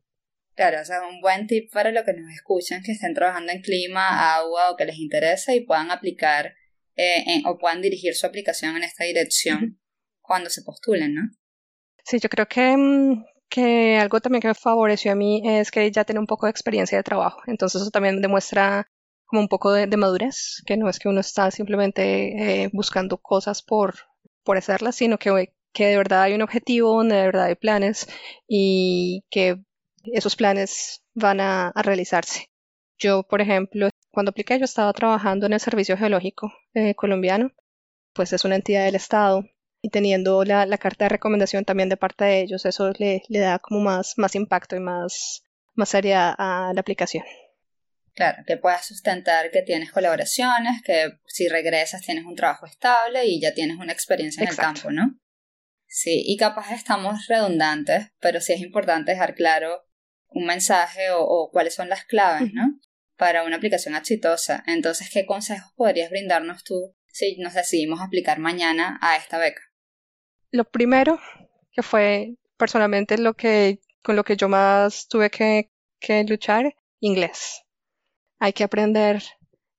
Claro, 0.55 0.81
o 0.81 0.85
sea, 0.85 1.07
un 1.07 1.21
buen 1.21 1.47
tip 1.47 1.71
para 1.73 1.93
los 1.93 2.05
que 2.05 2.15
nos 2.15 2.33
escuchan 2.33 2.83
que 2.83 2.93
estén 2.93 3.15
trabajando 3.15 3.53
en 3.53 3.61
clima, 3.61 4.37
agua 4.37 4.71
o 4.71 4.77
que 4.77 4.87
les 4.87 4.99
interese 4.99 5.55
y 5.55 5.61
puedan 5.67 5.91
aplicar 5.91 6.55
eh, 6.97 7.43
o 7.45 7.59
puedan 7.59 7.83
dirigir 7.83 8.15
su 8.15 8.27
aplicación 8.27 8.77
en 8.77 8.83
esta 8.83 9.05
dirección 9.05 9.79
cuando 10.23 10.49
se 10.49 10.63
postulen, 10.63 11.15
¿no? 11.15 11.23
Sí, 12.05 12.19
yo 12.21 12.29
creo 12.31 12.47
que 12.47 12.75
mm, 12.75 13.25
que 13.49 13.99
algo 13.99 14.21
también 14.21 14.43
que 14.43 14.49
me 14.49 14.55
favoreció 14.55 15.13
a 15.13 15.15
mí 15.15 15.43
es 15.45 15.71
que 15.71 15.91
ya 15.91 16.05
tiene 16.05 16.21
un 16.21 16.27
poco 16.27 16.47
de 16.47 16.51
experiencia 16.51 16.99
de 16.99 17.05
trabajo. 17.05 17.41
Entonces 17.47 17.83
eso 17.83 17.91
también 17.91 18.21
demuestra 18.21 18.89
como 19.27 19.43
un 19.43 19.49
poco 19.49 19.73
de, 19.73 19.87
madurez, 19.97 20.63
que 20.67 20.77
no 20.77 20.89
es 20.89 20.99
que 20.99 21.09
uno 21.09 21.21
está 21.21 21.51
simplemente 21.51 22.65
eh, 22.65 22.71
buscando 22.73 23.19
cosas 23.19 23.63
por, 23.63 23.97
por 24.45 24.57
hacerlas, 24.57 24.97
sino 24.97 25.19
que, 25.19 25.53
que 25.73 25.87
de 25.87 25.97
verdad 25.97 26.23
hay 26.23 26.35
un 26.35 26.43
objetivo, 26.43 26.97
donde 26.97 27.17
de 27.17 27.27
verdad 27.27 27.47
hay 27.47 27.57
planes 27.57 28.09
y 28.49 29.25
que 29.31 29.63
esos 30.05 30.37
planes 30.37 31.03
van 31.15 31.41
a, 31.41 31.73
realizarse. 31.75 32.51
Yo, 32.99 33.25
por 33.25 33.41
ejemplo, 33.41 33.91
cuando 34.11 34.31
apliqué, 34.31 34.59
yo 34.59 34.65
estaba 34.65 34.93
trabajando 34.93 35.47
en 35.47 35.53
el 35.55 35.61
Servicio 35.61 35.97
Geológico 35.97 36.53
eh, 36.75 36.95
colombiano, 36.95 37.51
pues 38.15 38.33
es 38.33 38.45
una 38.45 38.57
entidad 38.57 38.85
del 38.85 38.95
Estado 38.95 39.45
y 39.87 39.89
teniendo 39.89 40.43
la, 40.43 40.67
carta 40.79 41.05
de 41.05 41.11
recomendación 41.11 41.65
también 41.65 41.89
de 41.89 41.97
parte 41.97 42.25
de 42.25 42.41
ellos, 42.41 42.67
eso 42.67 42.93
le, 42.99 43.23
da 43.29 43.61
como 43.61 43.81
más, 43.81 44.15
más 44.17 44.35
impacto 44.35 44.75
y 44.75 44.81
más, 44.81 45.45
más 45.75 45.91
seriedad 45.91 46.35
a 46.37 46.73
la 46.75 46.81
aplicación. 46.81 47.25
Claro, 48.13 48.43
que 48.45 48.57
puedas 48.57 48.85
sustentar 48.85 49.53
que 49.53 49.63
tienes 49.63 49.93
colaboraciones, 49.93 50.83
que 50.85 51.21
si 51.27 51.47
regresas 51.47 52.03
tienes 52.03 52.25
un 52.25 52.35
trabajo 52.35 52.67
estable 52.67 53.27
y 53.27 53.41
ya 53.41 53.55
tienes 53.55 53.77
una 53.77 53.93
experiencia 53.93 54.43
en 54.43 54.49
el 54.49 54.57
campo, 54.57 54.91
¿no? 54.91 55.21
Sí, 55.87 56.25
y 56.27 56.37
capaz 56.37 56.73
estamos 56.73 57.29
redundantes, 57.29 58.09
pero 58.19 58.41
sí 58.41 58.55
es 58.55 58.61
importante 58.61 59.13
dejar 59.13 59.37
claro 59.37 59.85
un 60.27 60.47
mensaje 60.47 61.11
o, 61.13 61.49
cuáles 61.53 61.75
son 61.77 61.89
las 61.89 62.05
claves, 62.05 62.53
¿no? 62.53 62.81
Para 63.17 63.45
una 63.45 63.57
aplicación 63.57 63.95
exitosa. 63.95 64.65
Entonces, 64.67 65.11
¿qué 65.13 65.27
consejos 65.27 65.73
podrías 65.77 66.11
brindarnos 66.11 66.65
tú 66.65 66.97
si 67.07 67.37
nos 67.39 67.55
decidimos 67.55 68.01
aplicar 68.01 68.41
mañana 68.41 68.99
a 69.01 69.17
esta 69.17 69.39
beca? 69.39 69.63
Lo 70.57 70.65
primero, 70.65 71.21
que 71.71 71.83
fue 71.83 72.37
personalmente 72.57 73.19
lo 73.19 73.35
que, 73.35 73.81
con 74.03 74.17
lo 74.17 74.25
que 74.25 74.39
yo 74.39 74.49
más 74.49 75.07
tuve 75.07 75.29
que, 75.29 75.69
luchar, 76.27 76.75
inglés. 76.99 77.63
Hay 78.39 78.55
que 78.55 78.65
aprender 78.65 79.23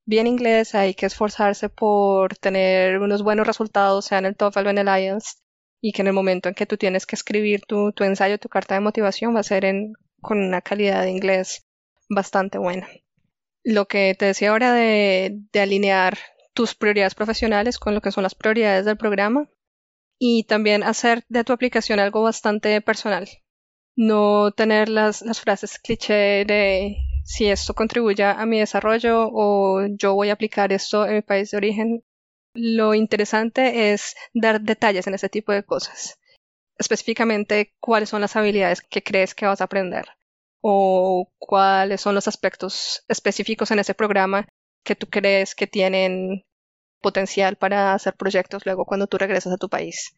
bien 0.06 0.28
inglés, 0.28 0.76
hay 0.76 0.94
que 0.94 1.08
esforzarse 1.08 1.70
por 1.70 2.38
tener 2.38 3.00
unos 3.00 3.24
buenos 3.24 3.48
resultados, 3.48 4.06
sea 4.06 4.20
en 4.20 4.26
el 4.26 4.36
TOEFL 4.36 4.68
o 4.68 4.70
en 4.70 4.78
el 4.78 4.88
IELTS, 4.88 5.42
y 5.82 5.94
que 5.94 6.04
en 6.04 6.10
el 6.10 6.14
momento 6.14 6.48
en 6.48 6.54
que 6.54 6.68
tú 6.68 6.78
tienes 6.78 7.08
que 7.08 7.16
escribir 7.16 7.62
tu, 7.68 7.92
ensayo, 8.04 8.38
tu 8.38 8.48
carta 8.48 8.76
de 8.76 8.82
motivación, 8.82 9.36
va 9.36 9.40
a 9.40 9.44
ser 9.52 9.66
en, 9.66 9.94
con 10.22 10.38
una 10.38 10.62
calidad 10.62 11.02
de 11.02 11.10
inglés 11.10 11.66
bastante 12.08 12.60
buena. 12.60 12.88
Lo 13.64 13.88
que 13.88 14.14
te 14.14 14.26
decía 14.26 14.52
ahora 14.52 14.74
de 14.74 15.42
alinear 15.56 16.20
tus 16.54 16.76
prioridades 16.76 17.16
profesionales 17.16 17.80
con 17.80 17.96
lo 17.96 18.02
que 18.02 18.12
son 18.12 18.22
las 18.22 18.36
prioridades 18.36 18.86
del 18.86 18.98
programa, 18.98 19.50
y 20.20 20.44
también 20.44 20.84
hacer 20.84 21.24
de 21.30 21.44
tu 21.44 21.54
aplicación 21.54 22.00
algo 22.00 22.24
bastante 22.24 22.82
personal. 22.82 23.28
No 23.96 24.52
tener 24.52 24.90
las, 24.90 25.22
las 25.22 25.42
frases 25.42 25.80
cliché 25.80 26.46
de 26.46 26.98
si 27.24 27.48
esto 27.48 27.74
contribuye 27.74 28.24
a 28.24 28.46
mi 28.46 28.60
desarrollo 28.60 29.30
o 29.32 29.86
yo 29.88 30.14
voy 30.14 30.30
a 30.30 30.34
aplicar 30.34 30.72
esto 30.72 31.06
en 31.06 31.16
mi 31.16 31.22
país 31.22 31.52
de 31.52 31.58
origen. 31.58 32.04
Lo 32.54 32.94
interesante 32.94 33.92
es 33.94 34.16
dar 34.34 34.62
detalles 34.62 35.08
en 35.08 35.14
ese 35.16 35.30
tipo 35.30 35.52
de 35.52 35.64
cosas. 35.64 36.20
Específicamente 36.78 37.76
cuáles 37.80 38.10
son 38.10 38.22
las 38.22 38.36
habilidades 38.36 38.82
que 38.82 39.04
crees 39.04 39.36
que 39.36 39.46
vas 39.46 39.62
a 39.62 39.66
aprender 39.66 40.06
o 40.62 41.32
cuáles 41.38 42.02
son 42.02 42.16
los 42.16 42.28
aspectos 42.28 43.04
específicos 43.08 43.72
en 43.72 43.80
ese 43.80 43.94
programa 43.94 44.48
que 44.84 44.96
tú 44.96 45.08
crees 45.08 45.56
que 45.56 45.68
tienen 45.68 46.46
potencial 47.02 47.56
para 47.56 47.94
hacer 47.94 48.16
proyectos 48.16 48.66
luego 48.66 48.86
cuando 48.86 49.08
tú 49.08 49.18
regresas 49.18 49.54
a 49.54 49.58
tu 49.58 49.70
país. 49.70 50.16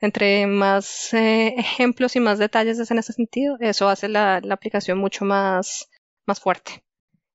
Entre 0.00 0.46
más 0.46 1.14
eh, 1.14 1.54
ejemplos 1.56 2.16
y 2.16 2.20
más 2.20 2.38
detalles 2.38 2.90
en 2.90 2.98
ese 2.98 3.12
sentido, 3.12 3.56
eso 3.60 3.88
hace 3.88 4.08
la, 4.08 4.42
aplicación 4.50 4.98
mucho 4.98 5.24
más, 5.24 5.88
más 6.26 6.40
fuerte 6.40 6.82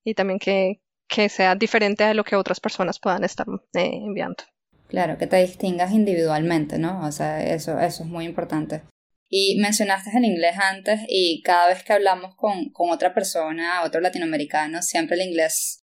y 0.04 0.14
también 0.14 0.40
que, 0.40 0.82
que, 1.08 1.30
sea 1.30 1.56
diferente 1.56 2.04
a 2.04 2.14
lo 2.14 2.24
que 2.24 2.36
otras 2.36 2.60
personas 2.60 3.00
puedan 3.00 3.24
estar 3.24 3.48
eh, 3.74 3.90
enviando. 3.94 4.44
Claro, 4.88 5.18
que 5.18 5.28
te 5.28 5.38
distingas 5.38 5.92
individualmente, 5.92 6.78
¿no? 6.78 7.06
O 7.06 7.12
sea, 7.12 7.44
eso, 7.44 7.80
eso 7.80 8.04
es 8.04 8.10
muy 8.10 8.26
importante. 8.26 8.84
Y 9.30 9.60
mencionaste 9.60 10.12
el 10.16 10.24
inglés 10.24 10.56
antes 10.58 11.02
y 11.10 11.42
cada 11.44 11.68
vez 11.68 11.84
que 11.84 11.94
hablamos 11.94 12.36
con, 12.36 12.70
con 12.70 12.90
otra 12.90 13.14
persona, 13.14 13.84
otro 13.84 14.00
latinoamericano, 14.00 14.82
siempre 14.82 15.18
el 15.18 15.28
inglés 15.28 15.84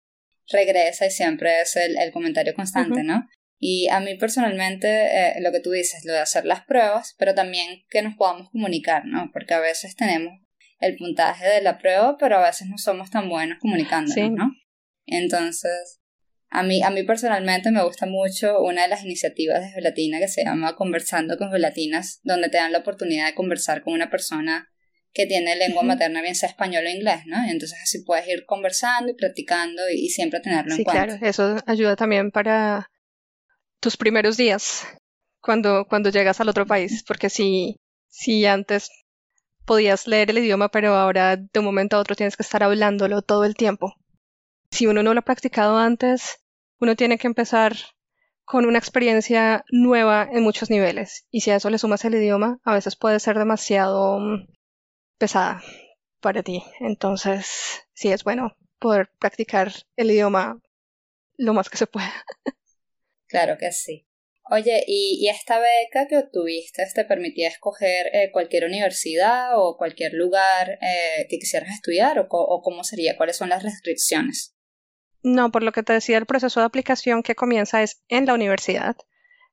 regresa 0.51 1.05
y 1.05 1.11
siempre 1.11 1.61
es 1.61 1.75
el, 1.75 2.11
comentario 2.11 2.53
constante, 2.53 3.03
¿no? 3.03 3.27
Y 3.59 3.87
a 3.89 3.99
mí 3.99 4.15
personalmente, 4.15 4.87
eh, 4.87 5.35
lo 5.41 5.51
que 5.51 5.59
tú 5.59 5.69
dices, 5.71 6.03
lo 6.03 6.13
de 6.13 6.19
hacer 6.19 6.45
las 6.45 6.65
pruebas, 6.65 7.15
pero 7.19 7.35
también 7.35 7.83
que 7.89 8.01
nos 8.01 8.15
podamos 8.15 8.49
comunicar, 8.49 9.05
¿no? 9.05 9.29
Porque 9.31 9.53
a 9.53 9.59
veces 9.59 9.95
tenemos 9.95 10.33
el 10.79 10.97
puntaje 10.97 11.47
de 11.47 11.61
la 11.61 11.77
prueba, 11.77 12.17
pero 12.17 12.37
a 12.37 12.47
veces 12.47 12.67
no 12.67 12.77
somos 12.79 13.11
tan 13.11 13.29
buenos 13.29 13.59
comunicándonos, 13.59 14.31
¿no? 14.31 14.51
Entonces, 15.05 16.01
a 16.49 16.63
mí, 16.63 16.81
a 16.83 16.89
mí 16.89 17.03
personalmente 17.03 17.71
me 17.71 17.83
gusta 17.83 18.07
mucho 18.07 18.61
una 18.61 18.81
de 18.81 18.87
las 18.87 19.03
iniciativas 19.03 19.61
de 19.61 19.69
Gelatina 19.69 20.19
que 20.19 20.27
se 20.27 20.43
llama 20.43 20.75
Conversando 20.75 21.37
con 21.37 21.51
Gelatinas, 21.51 22.19
donde 22.23 22.49
te 22.49 22.57
dan 22.57 22.71
la 22.71 22.79
oportunidad 22.79 23.27
de 23.27 23.35
conversar 23.35 23.83
con 23.83 23.93
una 23.93 24.09
persona 24.09 24.71
que 25.13 25.25
tiene 25.25 25.55
lengua 25.55 25.83
materna, 25.83 26.21
bien 26.21 26.35
sea 26.35 26.49
español 26.49 26.85
o 26.85 26.89
inglés, 26.89 27.21
¿no? 27.25 27.37
Entonces 27.45 27.77
así 27.83 28.03
puedes 28.03 28.27
ir 28.27 28.45
conversando 28.45 29.11
y 29.11 29.15
practicando 29.15 29.81
y, 29.89 30.09
siempre 30.09 30.39
tenerlo 30.39 30.75
en 30.75 30.83
cuenta. 30.83 31.03
Sí, 31.03 31.19
claro, 31.19 31.25
eso 31.27 31.63
ayuda 31.65 31.95
también 31.95 32.31
para 32.31 32.89
tus 33.79 33.97
primeros 33.97 34.37
días 34.37 34.87
cuando, 35.41 35.85
cuando 35.87 36.09
llegas 36.09 36.39
al 36.39 36.49
otro 36.49 36.65
país, 36.65 37.03
porque 37.05 37.29
si, 37.29 37.77
si 38.07 38.45
antes 38.45 38.89
podías 39.65 40.07
leer 40.07 40.29
el 40.29 40.37
idioma, 40.37 40.69
pero 40.69 40.95
ahora 40.95 41.35
de 41.35 41.59
un 41.59 41.65
momento 41.65 41.97
a 41.97 41.99
otro 41.99 42.15
tienes 42.15 42.37
que 42.37 42.43
estar 42.43 42.63
hablándolo 42.63 43.21
todo 43.21 43.43
el 43.43 43.55
tiempo. 43.55 43.95
Si 44.69 44.87
uno 44.87 45.03
no 45.03 45.13
lo 45.13 45.19
ha 45.19 45.23
practicado 45.23 45.77
antes, 45.77 46.37
uno 46.79 46.95
tiene 46.95 47.17
que 47.17 47.27
empezar 47.27 47.75
con 48.45 48.65
una 48.65 48.79
experiencia 48.79 49.63
nueva 49.71 50.27
en 50.31 50.43
muchos 50.43 50.69
niveles. 50.69 51.25
Y 51.31 51.41
si 51.41 51.51
a 51.51 51.57
eso 51.57 51.69
le 51.69 51.77
sumas 51.77 52.03
el 52.05 52.15
idioma, 52.15 52.59
a 52.63 52.73
veces 52.73 52.95
puede 52.95 53.19
ser 53.19 53.37
demasiado 53.37 54.19
mm, 54.19 54.47
pesada 55.21 55.61
para 56.19 56.41
ti. 56.41 56.63
Entonces, 56.79 57.83
sí 57.93 58.11
es 58.11 58.23
bueno 58.23 58.57
poder 58.79 59.11
practicar 59.19 59.71
el 59.95 60.09
idioma 60.09 60.59
lo 61.37 61.53
más 61.53 61.69
que 61.69 61.77
se 61.77 61.85
pueda. 61.85 62.11
Claro 63.27 63.57
que 63.59 63.71
sí. 63.71 64.07
Oye, 64.49 64.83
¿y, 64.87 65.29
esta 65.29 65.59
beca 65.59 66.07
que 66.09 66.17
obtuviste 66.17 66.83
te 66.93 67.05
permitía 67.05 67.47
escoger 67.47 68.07
eh, 68.13 68.31
cualquier 68.33 68.65
universidad 68.65 69.57
o 69.57 69.77
cualquier 69.77 70.13
lugar 70.13 70.79
eh, 70.81 71.27
que 71.29 71.37
quisieras 71.37 71.69
estudiar 71.69 72.19
o, 72.19 72.27
o 72.29 72.61
cómo 72.61 72.83
sería? 72.83 73.15
¿Cuáles 73.15 73.37
son 73.37 73.49
las 73.49 73.63
restricciones? 73.63 74.55
No, 75.21 75.51
por 75.51 75.61
lo 75.61 75.71
que 75.71 75.83
te 75.83 75.93
decía, 75.93 76.17
el 76.17 76.25
proceso 76.25 76.59
de 76.59 76.65
aplicación 76.65 77.21
que 77.21 77.35
comienza 77.35 77.83
es 77.83 78.01
en 78.09 78.25
la 78.25 78.33
universidad. 78.33 78.97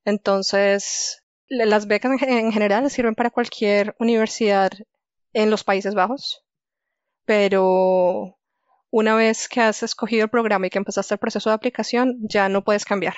Entonces, 0.04 1.22
las 1.46 1.86
becas 1.86 2.20
en 2.22 2.50
general 2.50 2.90
sirven 2.90 3.14
para 3.14 3.30
cualquier 3.30 3.94
universidad 4.00 4.72
en 5.38 5.50
los 5.50 5.62
Países 5.62 5.94
Bajos, 5.94 6.44
pero 7.24 8.36
una 8.90 9.14
vez 9.14 9.48
que 9.48 9.60
has 9.60 9.84
escogido 9.84 10.24
el 10.24 10.30
programa 10.30 10.66
y 10.66 10.70
que 10.70 10.78
empezaste 10.78 11.14
el 11.14 11.20
proceso 11.20 11.50
de 11.50 11.54
aplicación, 11.54 12.16
ya 12.22 12.48
no 12.48 12.64
puedes 12.64 12.84
cambiar. 12.84 13.14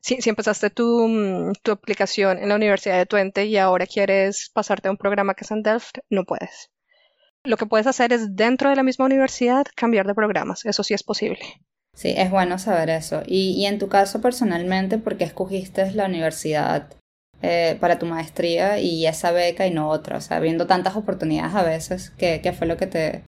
Si, 0.00 0.20
si 0.20 0.28
empezaste 0.28 0.68
tu, 0.68 1.08
mm, 1.08 1.52
tu, 1.62 1.72
aplicación 1.72 2.38
en 2.38 2.50
la 2.50 2.56
Universidad 2.56 2.98
de 2.98 3.06
Twente 3.06 3.46
y 3.46 3.56
ahora 3.56 3.86
quieres 3.86 4.50
pasarte 4.52 4.88
a 4.88 4.90
un 4.90 4.98
programa 4.98 5.34
que 5.34 5.44
es 5.44 5.50
en 5.50 5.62
Delft, 5.62 5.98
no 6.10 6.24
puedes. 6.24 6.70
Lo 7.44 7.56
que 7.56 7.66
puedes 7.66 7.86
hacer 7.86 8.12
es 8.12 8.36
dentro 8.36 8.68
de 8.68 8.76
la 8.76 8.82
misma 8.82 9.06
universidad 9.06 9.64
cambiar 9.74 10.06
de 10.06 10.14
programas. 10.14 10.66
Eso 10.66 10.82
sí 10.82 10.92
es 10.92 11.02
posible. 11.02 11.40
Sí, 11.94 12.12
es 12.16 12.30
bueno 12.30 12.58
saber 12.58 12.90
eso. 12.90 13.22
Y, 13.26 13.52
y 13.52 13.64
en 13.64 13.78
tu 13.78 13.88
caso 13.88 14.20
personalmente, 14.20 14.98
¿por 14.98 15.16
qué 15.16 15.24
escogiste 15.24 15.90
la 15.92 16.06
universidad 16.06 16.90
eh, 17.42 17.76
para 17.80 17.98
tu 17.98 18.06
maestría 18.06 18.78
y 18.78 19.06
esa 19.06 19.32
beca 19.32 19.66
y 19.66 19.70
no 19.70 19.88
otra? 19.88 20.16
O 20.16 20.20
sea, 20.20 20.40
viendo 20.40 20.66
tantas 20.66 20.96
oportunidades 20.96 21.54
a 21.54 21.62
veces, 21.62 22.10
¿qué, 22.10 22.40
qué 22.42 22.52
fue 22.52 22.66
lo 22.66 22.76
que 22.76 22.86
te, 22.86 23.24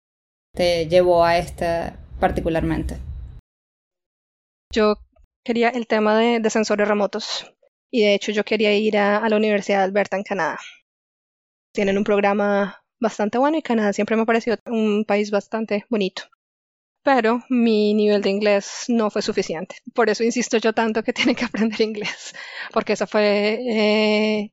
te 0.54 0.88
llevó 0.88 1.24
a 1.24 1.38
esta 1.38 1.96
particularmente? 2.18 2.98
Yo 4.72 4.96
quería 5.44 5.70
el 5.70 5.86
tema 5.86 6.18
de, 6.18 6.48
sensores 6.50 6.86
remotos 6.86 7.52
y 7.90 8.02
de 8.02 8.14
hecho 8.14 8.32
yo 8.32 8.44
quería 8.44 8.74
ir 8.76 8.98
a, 8.98 9.18
a 9.18 9.28
la 9.28 9.36
Universidad 9.36 9.78
de 9.78 9.84
Alberta 9.84 10.16
en 10.16 10.22
Canadá. 10.22 10.58
Tienen 11.72 11.98
un 11.98 12.04
programa 12.04 12.82
bastante 13.00 13.38
bueno 13.38 13.58
y 13.58 13.62
Canadá 13.62 13.92
siempre 13.92 14.16
me 14.16 14.22
ha 14.22 14.26
parecido 14.26 14.58
un 14.66 15.04
país 15.04 15.30
bastante 15.30 15.86
bonito. 15.88 16.24
Pero 17.02 17.42
mi 17.48 17.94
nivel 17.94 18.22
de 18.22 18.30
inglés 18.30 18.84
no 18.88 19.10
fue 19.10 19.22
suficiente. 19.22 19.76
Por 19.94 20.10
eso 20.10 20.24
insisto 20.24 20.58
yo 20.58 20.72
tanto 20.72 21.02
que 21.02 21.12
tienen 21.14 21.34
que 21.34 21.44
aprender 21.44 21.80
inglés, 21.80 22.34
porque 22.72 22.94
esa 22.94 23.06
fue 23.06 23.58
eh, 23.66 24.52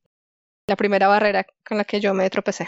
la 0.67 0.75
primera 0.75 1.07
barrera 1.07 1.45
con 1.65 1.77
la 1.77 1.85
que 1.85 1.99
yo 1.99 2.13
me 2.13 2.29
tropecé. 2.29 2.67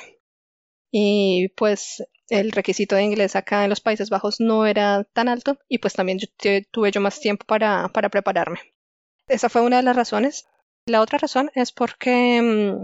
Y 0.91 1.49
pues 1.55 2.03
el 2.29 2.51
requisito 2.51 2.95
de 2.95 3.03
inglés 3.03 3.35
acá 3.35 3.63
en 3.63 3.69
los 3.69 3.81
Países 3.81 4.09
Bajos 4.09 4.39
no 4.39 4.65
era 4.65 5.03
tan 5.13 5.27
alto 5.27 5.57
y 5.67 5.79
pues 5.79 5.93
también 5.93 6.19
yo 6.19 6.27
tuve 6.71 6.91
yo 6.91 7.01
más 7.01 7.19
tiempo 7.19 7.45
para, 7.45 7.89
para 7.89 8.09
prepararme. 8.09 8.59
Esa 9.27 9.49
fue 9.49 9.61
una 9.61 9.77
de 9.77 9.83
las 9.83 9.95
razones. 9.95 10.47
La 10.85 11.01
otra 11.01 11.19
razón 11.19 11.51
es 11.53 11.71
porque 11.71 12.41
mmm, 12.41 12.83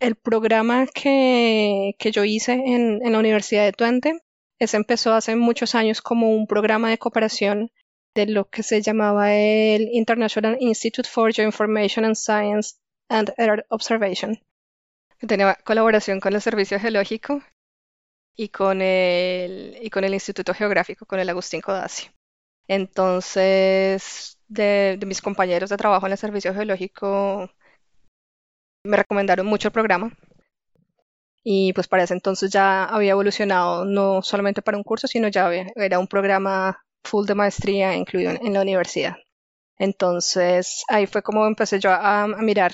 el 0.00 0.16
programa 0.16 0.86
que, 0.86 1.94
que 1.98 2.10
yo 2.12 2.24
hice 2.24 2.52
en, 2.52 3.00
en, 3.04 3.12
la 3.12 3.18
Universidad 3.18 3.64
de 3.64 3.72
Twente, 3.72 4.20
ese 4.58 4.76
empezó 4.76 5.12
hace 5.14 5.36
muchos 5.36 5.74
años 5.74 6.00
como 6.00 6.30
un 6.34 6.46
programa 6.46 6.90
de 6.90 6.98
cooperación 6.98 7.70
de 8.14 8.26
lo 8.26 8.48
que 8.48 8.62
se 8.62 8.80
llamaba 8.80 9.34
el 9.34 9.88
International 9.92 10.56
Institute 10.60 11.08
for 11.08 11.32
Geoinformation 11.32 12.04
and 12.04 12.14
Science 12.14 12.76
and 13.08 13.32
Earth 13.36 13.66
Observation, 13.68 14.40
tenía 15.26 15.54
colaboración 15.64 16.20
con 16.20 16.34
el 16.34 16.40
Servicio 16.40 16.80
Geológico 16.80 17.42
y 18.34 18.48
con 18.48 18.82
el, 18.82 19.78
y 19.80 19.90
con 19.90 20.04
el 20.04 20.14
Instituto 20.14 20.54
Geográfico, 20.54 21.06
con 21.06 21.20
el 21.20 21.28
Agustín 21.28 21.60
Codazzi. 21.60 22.10
Entonces, 22.68 24.38
de 24.48 24.98
mis 25.06 25.22
compañeros 25.22 25.70
de 25.70 25.76
trabajo 25.76 26.06
en 26.06 26.12
el 26.12 26.18
Servicio 26.18 26.52
Geológico, 26.54 27.50
me 28.84 28.96
recomendaron 28.96 29.46
mucho 29.46 29.68
el 29.68 29.72
programa 29.72 30.16
y 31.48 31.72
pues 31.74 31.86
para 31.86 32.02
ese 32.02 32.12
entonces 32.12 32.50
ya 32.50 32.86
había 32.86 33.12
evolucionado 33.12 33.84
no 33.84 34.20
solamente 34.20 34.62
para 34.62 34.76
un 34.78 34.82
curso, 34.82 35.06
sino 35.06 35.28
ya 35.28 35.46
había, 35.46 35.68
era 35.76 36.00
un 36.00 36.08
programa 36.08 36.84
full 37.04 37.24
de 37.24 37.36
maestría 37.36 37.94
incluido 37.94 38.32
en, 38.32 38.52
la 38.52 38.62
universidad. 38.62 39.14
Entonces 39.78 40.82
ahí 40.88 41.06
fue 41.06 41.22
como 41.22 41.46
empecé 41.46 41.78
yo 41.78 41.92
a, 41.92 42.26
mirar. 42.26 42.72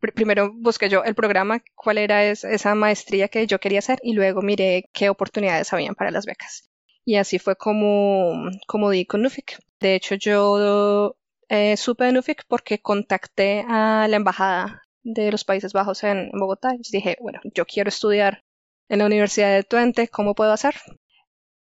Pr 0.00 0.14
primero 0.14 0.50
busqué 0.54 0.88
yo 0.88 1.04
el 1.04 1.14
programa, 1.14 1.62
cuál 1.74 1.98
era 1.98 2.24
es, 2.24 2.44
esa 2.44 2.74
maestría 2.74 3.28
que 3.28 3.46
yo 3.46 3.60
quería 3.60 3.80
hacer 3.80 3.98
y 4.02 4.14
luego 4.14 4.40
miré 4.40 4.88
qué 4.94 5.10
oportunidades 5.10 5.70
habían 5.74 5.94
para 5.94 6.10
las 6.10 6.24
becas. 6.24 6.70
Y 7.04 7.16
así 7.16 7.38
fue 7.38 7.54
como, 7.54 8.48
como 8.66 8.88
di 8.88 9.04
con 9.04 9.20
NUFIC. 9.20 9.58
De 9.80 9.94
hecho, 9.94 10.14
yo 10.14 11.16
eh, 11.50 11.76
supe 11.76 12.04
de 12.04 12.12
NUFIC 12.12 12.44
porque 12.48 12.80
contacté 12.80 13.62
a 13.68 14.06
la 14.08 14.16
embajada 14.16 14.83
de 15.04 15.30
los 15.30 15.44
Países 15.44 15.72
Bajos 15.72 16.02
en, 16.02 16.30
Bogotá. 16.32 16.74
Y 16.74 16.82
dije, 16.90 17.16
bueno, 17.20 17.40
yo 17.54 17.64
quiero 17.66 17.88
estudiar 17.88 18.42
en 18.88 18.98
la 18.98 19.06
Universidad 19.06 19.54
de 19.54 19.62
Twente, 19.62 20.08
¿cómo 20.08 20.34
puedo 20.34 20.52
hacer? 20.52 20.74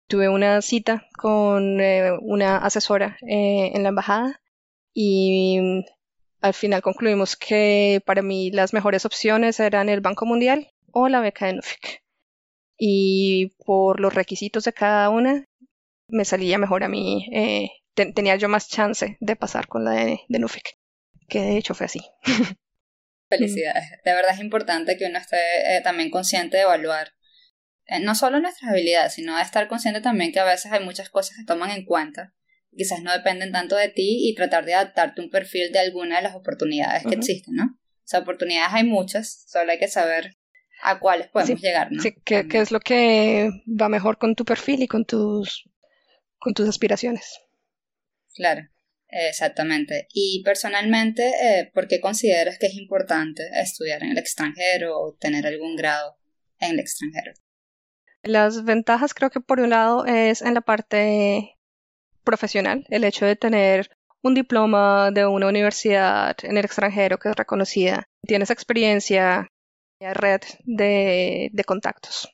Tuve 0.09 0.29
una 0.29 0.63
cita 0.63 1.07
con 1.19 1.81
eh, 1.81 2.13
una 2.23 2.59
asesora 2.59 3.17
eh, 3.23 3.73
en 3.75 3.83
la 3.83 3.91
embajada 3.91 4.41
y 4.95 5.85
al 6.41 6.55
final 6.55 6.83
concluimos 6.83 7.37
que 7.37 8.01
para 8.07 8.23
mí 8.23 8.51
las 8.51 8.73
mejores 8.73 9.05
opciones 9.05 9.59
eran 9.61 9.89
el 9.89 10.01
Banco 10.01 10.27
Mundial 10.27 10.69
o 10.93 11.09
la 11.09 11.21
beca 11.21 11.47
de 11.47 11.55
NUFIC. 11.55 12.03
Y 12.79 13.55
por 13.65 14.01
los 14.01 14.15
requisitos 14.15 14.65
de 14.65 14.73
cada 14.73 15.11
una, 15.11 15.45
me 16.09 16.25
salía 16.25 16.59
mejor 16.59 16.85
a 16.85 16.89
mí, 16.89 17.27
eh, 17.33 17.71
ten 17.95 18.15
tenía 18.15 18.37
yo 18.37 18.49
más 18.49 18.69
chance 18.69 19.17
de 19.21 19.37
pasar 19.37 19.67
con 19.67 19.85
la 19.85 19.93
de, 19.93 20.21
de 20.29 20.39
NUFIC, 20.39 20.77
que 21.29 21.41
de 21.41 21.57
hecho 21.57 21.75
fue 21.75 21.87
así. 21.87 22.01
Felicidades. 23.29 23.85
De 24.05 24.13
verdad 24.13 24.35
es 24.35 24.41
importante 24.41 24.97
que 24.97 25.07
uno 25.07 25.19
esté 25.19 25.37
eh, 25.37 25.81
también 25.83 26.11
consciente 26.11 26.57
de 26.57 26.63
evaluar 26.63 27.13
eh, 27.87 28.01
no 28.01 28.15
solo 28.15 28.41
nuestras 28.41 28.71
habilidades, 28.71 29.15
sino 29.15 29.37
de 29.37 29.43
estar 29.43 29.69
consciente 29.69 30.01
también 30.01 30.33
que 30.33 30.41
a 30.41 30.45
veces 30.45 30.73
hay 30.73 30.85
muchas 30.85 31.09
cosas 31.11 31.37
que 31.37 31.45
toman 31.45 31.71
en 31.71 31.85
cuenta. 31.85 32.35
Quizás 32.77 33.03
no 33.03 33.13
dependen 33.13 33.53
tanto 33.53 33.77
de 33.77 33.89
ti 33.89 34.29
y 34.29 34.35
tratar 34.35 34.65
de 34.65 34.75
adaptarte 34.75 35.23
un 35.23 35.31
perfil 35.31 35.73
de 35.73 35.79
alguna 35.79 36.17
de 36.17 36.23
las 36.23 36.35
oportunidades 36.35 37.03
que 37.03 37.09
uh 37.09 37.13
-huh. 37.13 37.19
existen, 37.19 37.55
¿no? 37.55 37.65
O 37.65 38.09
sea, 38.09 38.21
oportunidades 38.21 38.75
hay 38.75 38.85
muchas, 38.85 39.45
solo 39.49 39.73
hay 39.73 39.79
que 39.79 39.89
saber 39.89 40.37
a 40.83 40.99
cuáles 40.99 41.29
podemos 41.29 41.61
sí, 41.61 41.67
llegar, 41.67 41.91
¿no? 41.91 42.03
Sí, 42.03 42.15
qué, 42.25 42.47
qué 42.49 42.61
es 42.61 42.71
lo 42.71 42.81
que 42.81 43.51
va 43.67 43.89
mejor 43.89 44.19
con 44.19 44.35
tu 44.35 44.45
perfil 44.45 44.83
y 44.83 44.89
con 44.89 45.05
tus, 45.05 45.65
con 46.39 46.55
tus 46.55 46.69
aspiraciones. 46.69 47.41
Claro. 48.35 48.69
Exactamente. 49.09 50.09
Y 50.13 50.43
personalmente, 50.45 51.23
eh, 51.29 51.71
¿por 51.73 51.89
qué 51.89 52.01
consideras 52.01 52.59
que 52.59 52.67
es 52.67 52.75
importante 52.75 53.43
estudiar 53.55 54.03
en 54.03 54.11
el 54.11 54.19
extranjero 54.19 54.99
o 54.99 55.15
tener 55.15 55.47
algún 55.47 55.77
grado 55.77 56.17
en 56.59 56.73
el 56.73 56.81
extranjero? 56.81 57.33
Las 58.23 58.65
ventajas 58.65 59.15
creo 59.15 59.31
que 59.31 59.41
por 59.41 59.61
un 59.61 59.71
lado 59.71 60.05
es 60.05 60.43
en 60.43 60.55
la 60.55 60.61
parte 60.61 61.57
profesional, 62.25 62.85
el 62.91 63.05
hecho 63.05 63.25
de 63.25 63.37
tener 63.37 63.91
un 64.23 64.35
diploma 64.35 65.13
de 65.13 65.25
una 65.27 65.47
universidad 65.47 66.37
en 66.43 66.57
el 66.57 66.65
extranjero 66.65 67.19
que 67.19 67.29
es 67.29 67.37
reconocida, 67.37 68.09
tienes 68.27 68.51
experiencia, 68.51 69.49
red 70.01 70.41
de, 70.65 71.49
de 71.53 71.65
contactos. 71.65 72.29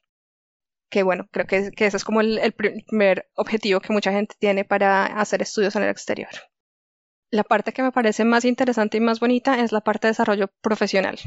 Que 0.91 1.03
bueno, 1.03 1.27
creo 1.31 1.47
que, 1.47 1.71
que 1.71 1.87
ese 1.87 1.99
es 1.99 2.05
como 2.05 2.23
el, 2.23 2.39
el 2.39 2.53
primer 2.53 3.29
objetivo 3.35 3.81
que 3.81 3.93
mucha 3.93 4.13
gente 4.13 4.35
tiene 4.39 4.65
para 4.65 5.05
hacer 5.05 5.43
estudios 5.43 5.77
en 5.77 5.83
el 5.83 5.91
exterior. 5.91 6.31
La 7.33 7.43
parte 7.43 7.73
que 7.73 7.83
me 7.83 7.91
parece 7.91 8.25
más 8.25 8.45
interesante 8.45 8.99
y 8.99 9.01
más 9.01 9.19
bonita 9.19 9.59
es 9.59 9.73
la 9.73 9.81
parte 9.81 10.07
de 10.07 10.11
desarrollo 10.13 10.49
profesional. 10.61 11.19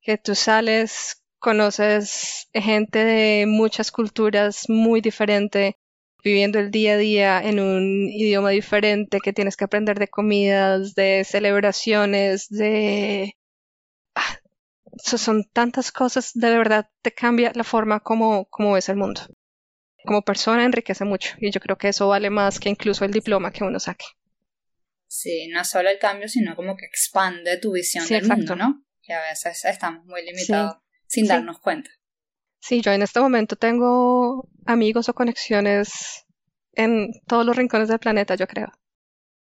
Que 0.00 0.16
tú 0.16 0.34
sales, 0.34 1.22
conoces 1.40 2.48
gente 2.54 3.04
de 3.04 3.46
muchas 3.46 3.90
culturas 3.90 4.68
muy 4.68 5.00
diferentes, 5.00 5.74
viviendo 6.22 6.60
el 6.60 6.70
día 6.70 6.94
a 6.94 6.96
día 6.96 7.42
en 7.42 7.58
un 7.58 8.08
idioma 8.08 8.50
diferente, 8.50 9.18
que 9.18 9.32
tienes 9.32 9.56
que 9.56 9.64
aprender 9.64 9.98
de 9.98 10.08
comidas, 10.08 10.94
de 10.94 11.24
celebraciones, 11.24 12.48
de... 12.48 13.36
Ah, 14.14 14.38
son 15.02 15.44
tantas 15.52 15.92
cosas, 15.92 16.32
de 16.34 16.56
verdad 16.56 16.88
te 17.02 17.12
cambia 17.12 17.52
la 17.54 17.64
forma 17.64 18.00
como, 18.00 18.46
como 18.46 18.74
ves 18.74 18.88
el 18.88 18.96
mundo. 18.96 19.22
Como 20.04 20.22
persona 20.22 20.64
enriquece 20.64 21.04
mucho 21.04 21.34
y 21.40 21.50
yo 21.50 21.60
creo 21.60 21.78
que 21.78 21.88
eso 21.88 22.08
vale 22.08 22.30
más 22.30 22.60
que 22.60 22.70
incluso 22.70 23.04
el 23.04 23.12
diploma 23.12 23.50
que 23.52 23.64
uno 23.64 23.80
saque. 23.80 24.06
Sí, 25.14 25.46
no 25.48 25.62
solo 25.62 25.90
el 25.90 25.98
cambio, 25.98 26.26
sino 26.26 26.56
como 26.56 26.74
que 26.74 26.86
expande 26.86 27.58
tu 27.58 27.72
visión 27.72 28.02
sí, 28.02 28.14
del 28.14 28.22
exacto. 28.22 28.38
mundo, 28.38 28.56
¿no? 28.56 28.84
Que 29.02 29.12
a 29.12 29.20
veces 29.28 29.62
estamos 29.66 30.06
muy 30.06 30.24
limitados 30.24 30.76
sí. 31.06 31.20
sin 31.20 31.26
darnos 31.26 31.60
cuenta. 31.60 31.90
Sí, 32.62 32.80
yo 32.80 32.92
en 32.92 33.02
este 33.02 33.20
momento 33.20 33.56
tengo 33.56 34.48
amigos 34.64 35.10
o 35.10 35.14
conexiones 35.14 36.24
en 36.72 37.10
todos 37.26 37.44
los 37.44 37.54
rincones 37.54 37.88
del 37.88 37.98
planeta, 37.98 38.36
yo 38.36 38.46
creo. 38.46 38.72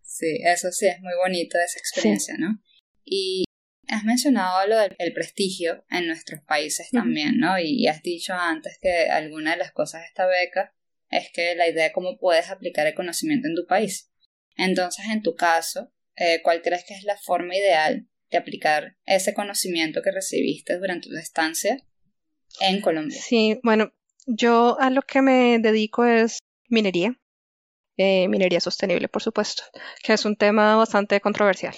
Sí, 0.02 0.42
eso 0.44 0.72
sí 0.72 0.88
es 0.88 1.00
muy 1.02 1.14
bonito 1.24 1.60
esa 1.60 1.78
experiencia, 1.78 2.34
¿no? 2.40 2.60
Y 3.06 3.44
has 3.90 4.06
mencionado 4.06 4.66
lo 4.68 4.80
del 4.80 5.14
prestigio 5.14 5.86
en 5.92 6.08
nuestros 6.08 6.42
países 6.42 6.88
uh 6.92 6.96
-huh. 6.96 7.00
también, 7.02 7.38
¿no? 7.38 7.60
Y 7.60 7.86
has 7.86 8.02
dicho 8.02 8.34
antes 8.34 8.80
que 8.82 9.08
alguna 9.08 9.52
de 9.52 9.58
las 9.58 9.72
cosas 9.72 10.02
de 10.02 10.08
esta 10.08 10.26
beca 10.26 10.74
es 11.12 11.30
que 11.32 11.54
la 11.54 11.70
idea 11.70 11.84
de 11.84 11.92
cómo 11.92 12.18
puedes 12.18 12.50
aplicar 12.50 12.88
el 12.88 12.96
conocimiento 12.96 13.48
en 13.48 13.54
tu 13.54 13.68
país. 13.68 14.10
Entonces, 14.56 15.06
en 15.12 15.22
tu 15.22 15.36
caso, 15.36 15.92
eh, 16.16 16.42
¿cuál 16.44 16.62
crees 16.62 16.84
que 16.86 16.94
es 16.94 17.04
la 17.04 17.18
forma 17.18 17.56
ideal 17.56 18.08
de 18.30 18.38
aplicar 18.38 18.98
ese 19.06 19.34
conocimiento 19.34 20.02
que 20.02 20.12
recibiste 20.12 20.78
durante 20.78 21.10
tu 21.10 21.16
estancia 21.16 21.78
en 22.60 22.82
Colombia? 22.82 23.20
Sí, 23.20 23.60
bueno, 23.64 23.94
yo 24.26 24.78
a 24.80 24.90
lo 24.90 25.02
que 25.02 25.22
me 25.22 25.60
dedico 25.60 26.06
es 26.06 26.40
minería, 26.70 27.20
eh, 27.98 28.28
minería 28.28 28.60
sostenible, 28.60 29.08
por 29.08 29.22
supuesto, 29.22 29.64
que 30.04 30.14
es 30.14 30.26
un 30.26 30.36
tema 30.36 30.76
bastante 30.76 31.20
controversial, 31.22 31.76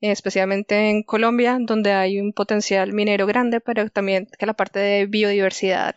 especialmente 0.00 0.90
en 0.90 1.02
Colombia, 1.02 1.58
donde 1.60 1.92
hay 1.92 2.20
un 2.20 2.32
potencial 2.32 2.92
minero 2.92 3.26
grande, 3.26 3.60
pero 3.60 3.88
también 3.90 4.28
que 4.38 4.46
la 4.46 4.54
parte 4.54 4.78
de 4.78 5.06
biodiversidad 5.06 5.94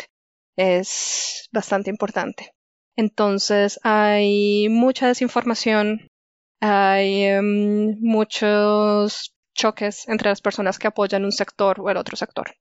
es 0.56 1.48
bastante 1.52 1.90
importante. 1.90 2.54
Entonces 2.96 3.80
hay 3.84 4.68
mucha 4.70 5.08
desinformación, 5.08 6.08
hay 6.66 7.26
em, 7.26 7.98
muchos 8.00 9.36
choques 9.54 10.08
entre 10.08 10.30
las 10.30 10.40
personas 10.40 10.80
que 10.80 10.88
apoyan 10.88 11.26
un 11.26 11.34
sector 11.34 11.82
o 11.82 11.90
el 11.90 11.98
otro 11.98 12.16
sector. 12.16 12.56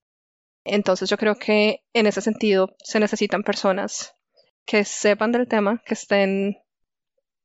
Entonces 0.64 1.08
yo 1.08 1.16
creo 1.16 1.36
que 1.36 1.84
en 1.92 2.08
ese 2.08 2.20
sentido 2.20 2.74
se 2.82 2.98
necesitan 2.98 3.44
personas 3.44 4.14
que 4.66 4.84
sepan 4.84 5.30
del 5.30 5.46
tema, 5.46 5.82
que 5.86 5.94
estén 5.94 6.56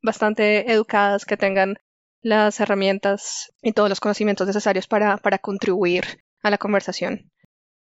bastante 0.02 0.72
educadas, 0.72 1.26
que 1.26 1.38
tengan 1.38 1.76
las 2.22 2.60
herramientas 2.60 3.54
y 3.62 3.74
todos 3.74 3.90
los 3.90 4.00
conocimientos 4.00 4.48
necesarios 4.48 4.88
para, 4.88 5.18
para 5.18 5.38
contribuir 5.38 6.24
a 6.42 6.50
la 6.50 6.58
conversación, 6.58 7.32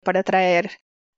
para 0.02 0.22
traer 0.22 0.70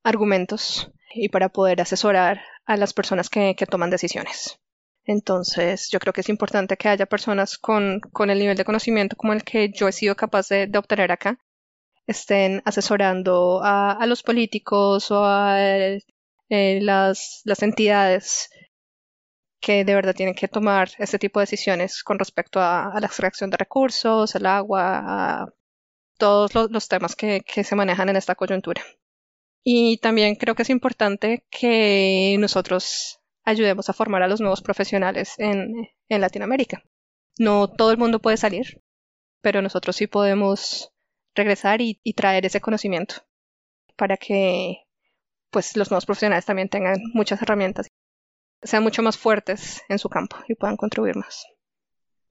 argumentos 0.02 0.90
y 1.14 1.28
para 1.28 1.48
poder 1.48 1.80
asesorar 1.80 2.40
a 2.64 2.76
las 2.76 2.92
personas 2.92 3.30
que, 3.30 3.54
que 3.56 3.66
toman 3.66 3.90
decisiones. 3.90 4.58
Entonces, 5.06 5.88
yo 5.90 5.98
creo 6.00 6.12
que 6.12 6.20
es 6.22 6.28
importante 6.28 6.76
que 6.76 6.88
haya 6.88 7.06
personas 7.06 7.58
con, 7.58 8.00
con 8.12 8.30
el 8.30 8.38
nivel 8.38 8.56
de 8.56 8.64
conocimiento 8.64 9.16
como 9.16 9.32
el 9.32 9.44
que 9.44 9.70
yo 9.70 9.88
he 9.88 9.92
sido 9.92 10.16
capaz 10.16 10.48
de, 10.48 10.70
obtener 10.76 11.12
acá, 11.12 11.38
estén 12.06 12.62
asesorando 12.64 13.60
a, 13.62 14.04
los 14.06 14.22
políticos 14.22 15.10
o 15.10 15.24
a 15.24 15.60
eh, 15.60 16.80
las, 16.82 17.42
las 17.44 17.62
entidades 17.62 18.50
que 19.60 19.84
de 19.84 19.94
verdad 19.94 20.14
tienen 20.14 20.34
que 20.34 20.48
tomar 20.48 20.90
este 20.98 21.18
tipo 21.18 21.40
de 21.40 21.44
decisiones 21.44 22.02
con 22.02 22.18
respecto 22.18 22.60
a, 22.60 22.92
la 23.00 23.06
extracción 23.06 23.50
de 23.50 23.56
recursos, 23.56 24.34
el 24.34 24.46
agua, 24.46 25.42
a 25.42 25.46
todos 26.18 26.54
los, 26.70 26.88
temas 26.88 27.16
que, 27.16 27.42
se 27.46 27.76
manejan 27.76 28.08
en 28.08 28.16
esta 28.16 28.34
coyuntura. 28.34 28.82
Y 29.64 29.98
también 29.98 30.36
creo 30.36 30.54
que 30.54 30.62
es 30.62 30.70
importante 30.70 31.44
que 31.50 32.36
nosotros 32.38 33.15
ayudemos 33.46 33.88
a 33.88 33.94
formar 33.94 34.22
a 34.22 34.28
los 34.28 34.40
nuevos 34.40 34.60
profesionales 34.60 35.34
en, 35.38 35.88
Latinoamérica. 36.10 36.82
No 37.38 37.68
todo 37.68 37.90
el 37.90 37.98
mundo 37.98 38.18
puede 38.20 38.36
salir, 38.36 38.82
pero 39.40 39.62
nosotros 39.62 39.96
sí 39.96 40.06
podemos 40.06 40.92
regresar 41.34 41.80
y, 41.80 42.00
y, 42.02 42.12
traer 42.12 42.44
ese 42.44 42.60
conocimiento 42.60 43.16
para 43.96 44.16
que 44.16 44.84
pues 45.50 45.76
los 45.76 45.90
nuevos 45.90 46.06
profesionales 46.06 46.44
también 46.44 46.68
tengan 46.68 46.96
muchas 47.14 47.40
herramientas 47.40 47.88
sean 48.62 48.82
mucho 48.82 49.02
más 49.02 49.16
fuertes 49.16 49.82
en 49.88 49.98
su 49.98 50.08
campo 50.08 50.36
y 50.48 50.54
puedan 50.54 50.76
contribuir 50.76 51.16
más. 51.16 51.46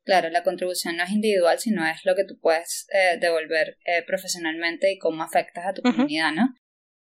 Claro, 0.04 0.30
la 0.30 0.44
contribución 0.44 0.98
no 0.98 1.04
es 1.04 1.10
individual, 1.10 1.58
sino 1.60 1.86
es 1.88 2.06
lo 2.06 2.16
que 2.16 2.26
tú 2.26 2.40
puedes 2.40 2.88
eh, 2.94 3.18
devolver 3.20 3.78
eh, 3.86 4.04
profesionalmente 4.06 4.92
y 4.92 5.00
cómo 5.00 5.24
afectas 5.24 5.66
a 5.66 5.74
tu 5.74 5.82
comunidad, 5.82 6.32
¿no? 6.32 6.54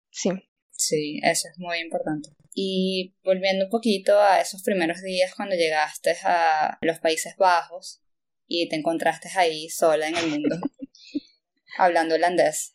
Sí. 0.09 0.31
Sí, 0.77 1.19
eso 1.23 1.47
es 1.47 1.57
muy 1.57 1.79
importante. 1.79 2.29
Y 2.53 3.15
volviendo 3.23 3.65
un 3.65 3.71
poquito 3.71 4.19
a 4.19 4.39
esos 4.39 4.63
primeros 4.63 5.01
días 5.01 5.33
cuando 5.35 5.55
llegaste 5.55 6.15
a 6.23 6.77
los 6.81 6.99
Países 6.99 7.35
Bajos 7.37 8.01
y 8.47 8.69
te 8.69 8.75
encontraste 8.75 9.29
ahí 9.35 9.69
sola 9.69 10.07
en 10.07 10.17
el 10.17 10.27
mundo, 10.27 10.57
hablando 11.77 12.15
holandés. 12.15 12.73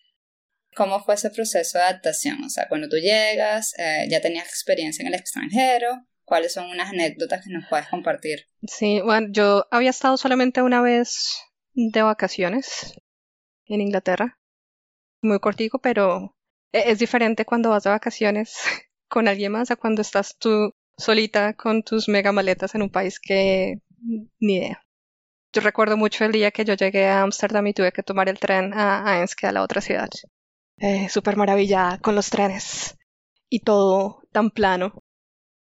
¿Cómo 0.76 1.02
fue 1.02 1.14
ese 1.14 1.30
proceso 1.30 1.78
de 1.78 1.84
adaptación? 1.84 2.44
O 2.44 2.50
sea, 2.50 2.68
cuando 2.68 2.88
tú 2.88 2.96
llegas, 2.96 3.74
eh, 3.78 4.06
ya 4.08 4.20
tenías 4.20 4.46
experiencia 4.46 5.02
en 5.02 5.08
el 5.08 5.14
extranjero, 5.14 6.06
¿Cuáles 6.30 6.52
son 6.52 6.70
unas 6.70 6.90
anécdotas 6.90 7.44
que 7.44 7.52
nos 7.52 7.64
puedes 7.68 7.88
compartir? 7.88 8.46
Sí, 8.62 9.00
bueno, 9.00 9.26
yo 9.32 9.66
había 9.72 9.90
estado 9.90 10.16
solamente 10.16 10.62
una 10.62 10.80
vez 10.80 11.40
de 11.74 12.02
vacaciones 12.02 12.94
en 13.66 13.80
Inglaterra. 13.80 14.38
Muy 15.22 15.40
cortico, 15.40 15.80
pero 15.80 16.36
es 16.72 16.98
diferente 16.98 17.44
cuando 17.44 17.70
vas 17.70 17.84
de 17.84 17.90
vacaciones 17.90 18.56
con 19.08 19.28
alguien 19.28 19.52
más 19.52 19.70
a 19.70 19.76
cuando 19.76 20.02
estás 20.02 20.36
tú 20.38 20.72
solita 20.96 21.54
con 21.54 21.82
tus 21.82 22.08
mega 22.08 22.32
maletas 22.32 22.74
en 22.74 22.82
un 22.82 22.90
país 22.90 23.18
que 23.20 23.78
ni 24.40 24.56
idea. 24.56 24.82
Yo 25.52 25.62
recuerdo 25.62 25.96
mucho 25.96 26.24
el 26.24 26.32
día 26.32 26.50
que 26.50 26.64
yo 26.64 26.74
llegué 26.74 27.08
a 27.08 27.22
Ámsterdam 27.22 27.66
y 27.68 27.74
tuve 27.74 27.92
que 27.92 28.02
tomar 28.02 28.28
el 28.28 28.38
tren 28.38 28.72
a, 28.74 29.22
a 29.22 29.24
a 29.24 29.52
la 29.52 29.62
otra 29.62 29.80
ciudad. 29.80 30.08
Eh, 30.78 31.08
Súper 31.08 31.36
maravillada 31.36 31.98
con 31.98 32.14
los 32.14 32.30
trenes 32.30 32.96
y 33.50 33.60
todo 33.60 34.22
tan 34.32 34.50
plano. 34.50 34.94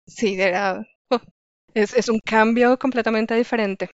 Sí, 0.08 0.39
era, 0.41 0.86
oh, 1.10 1.20
es 1.76 2.10
un 2.10 2.20
cambio 2.20 2.80
completamente 2.80 3.36
diferente. 3.36 3.89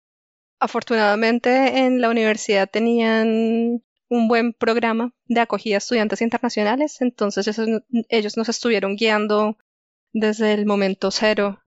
Afortunadamente 0.59 1.79
en 1.85 2.01
la 2.01 2.09
universidad 2.09 2.69
tenían 2.69 3.83
un 4.09 4.27
buen 4.27 4.53
programa 4.53 5.13
de 5.25 5.41
acogida 5.41 5.75
a 5.75 5.77
estudiantes 5.79 6.21
internacionales, 6.21 7.01
entonces 7.01 7.47
ellos 8.09 8.37
nos 8.37 8.49
estuvieron 8.49 8.95
guiando 8.95 9.57
desde 10.13 10.53
el 10.53 10.65
momento 10.65 11.11
cero 11.11 11.59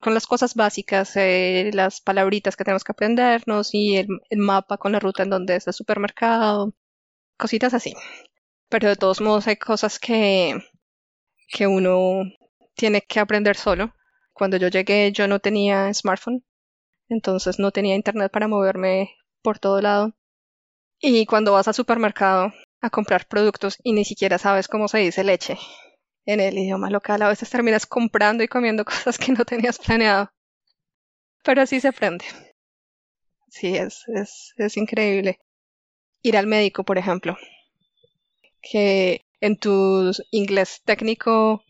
con 0.00 0.14
las 0.14 0.26
cosas 0.26 0.54
básicas, 0.56 1.16
eh, 1.16 1.70
las 1.74 2.00
palabritas 2.00 2.56
que 2.56 2.64
tenemos 2.64 2.84
que 2.84 2.92
aprendernos 2.92 3.72
y 3.72 3.96
el, 3.98 4.08
el, 4.30 4.38
mapa 4.38 4.76
con 4.76 4.92
la 4.92 5.00
ruta 5.00 5.22
en 5.22 5.30
donde 5.30 5.56
está 5.56 5.70
el 5.70 5.74
supermercado, 5.74 6.74
cositas 7.38 7.74
así. 7.74 7.94
Pero 8.68 8.88
de 8.88 8.96
todos 8.96 9.20
modos 9.20 9.46
hay 9.48 9.56
cosas 9.56 9.98
que, 10.00 10.58
que 11.48 11.66
uno 11.68 12.24
tiene 12.74 13.02
que 13.02 13.20
aprender 13.20 13.56
solo. 13.56 13.94
Cuando 14.32 14.56
yo 14.56 14.68
llegué 14.68 15.12
yo 15.12 15.28
no 15.28 15.40
tenía 15.40 15.92
smartphone, 15.94 16.44
entonces 17.08 17.58
no 17.58 17.70
tenía 17.72 17.94
internet 17.96 18.32
para 18.32 18.48
moverme 18.48 19.14
por 19.42 19.58
todo 19.58 19.80
lado. 19.80 20.14
Y 21.02 21.26
cuando 21.26 21.52
vas 21.52 21.68
al 21.68 21.74
supermercado 21.74 22.50
a 22.80 22.88
comprar 22.88 23.28
productos 23.28 23.76
y 23.82 23.92
ni 23.92 24.06
siquiera 24.06 24.38
sabes 24.38 24.68
cómo 24.68 24.88
se 24.88 24.96
dice 25.00 25.22
leche 25.22 25.58
en 26.26 26.40
el 26.40 26.56
idioma 26.58 26.90
local, 26.90 27.22
a 27.22 27.28
veces 27.28 27.50
terminas 27.50 27.86
comprando 27.86 28.42
y 28.42 28.48
comiendo 28.48 28.84
cosas 28.86 29.18
que 29.18 29.32
no 29.32 29.44
tenías 29.44 29.78
planeado. 29.78 30.30
Pero 31.44 31.62
así 31.62 31.78
se 31.80 31.88
aprende. 31.88 32.24
Sí, 33.50 33.76
es, 33.76 34.02
es, 34.08 34.52
es 34.56 34.76
increíble. 34.76 35.38
Ir 36.22 36.36
al 36.36 36.46
médico, 36.48 36.84
por 36.84 36.98
ejemplo. 36.98 37.36
Que 38.62 39.20
en 39.40 39.56
tu 39.58 40.10
inglés 40.30 40.80
técnico 40.84 41.62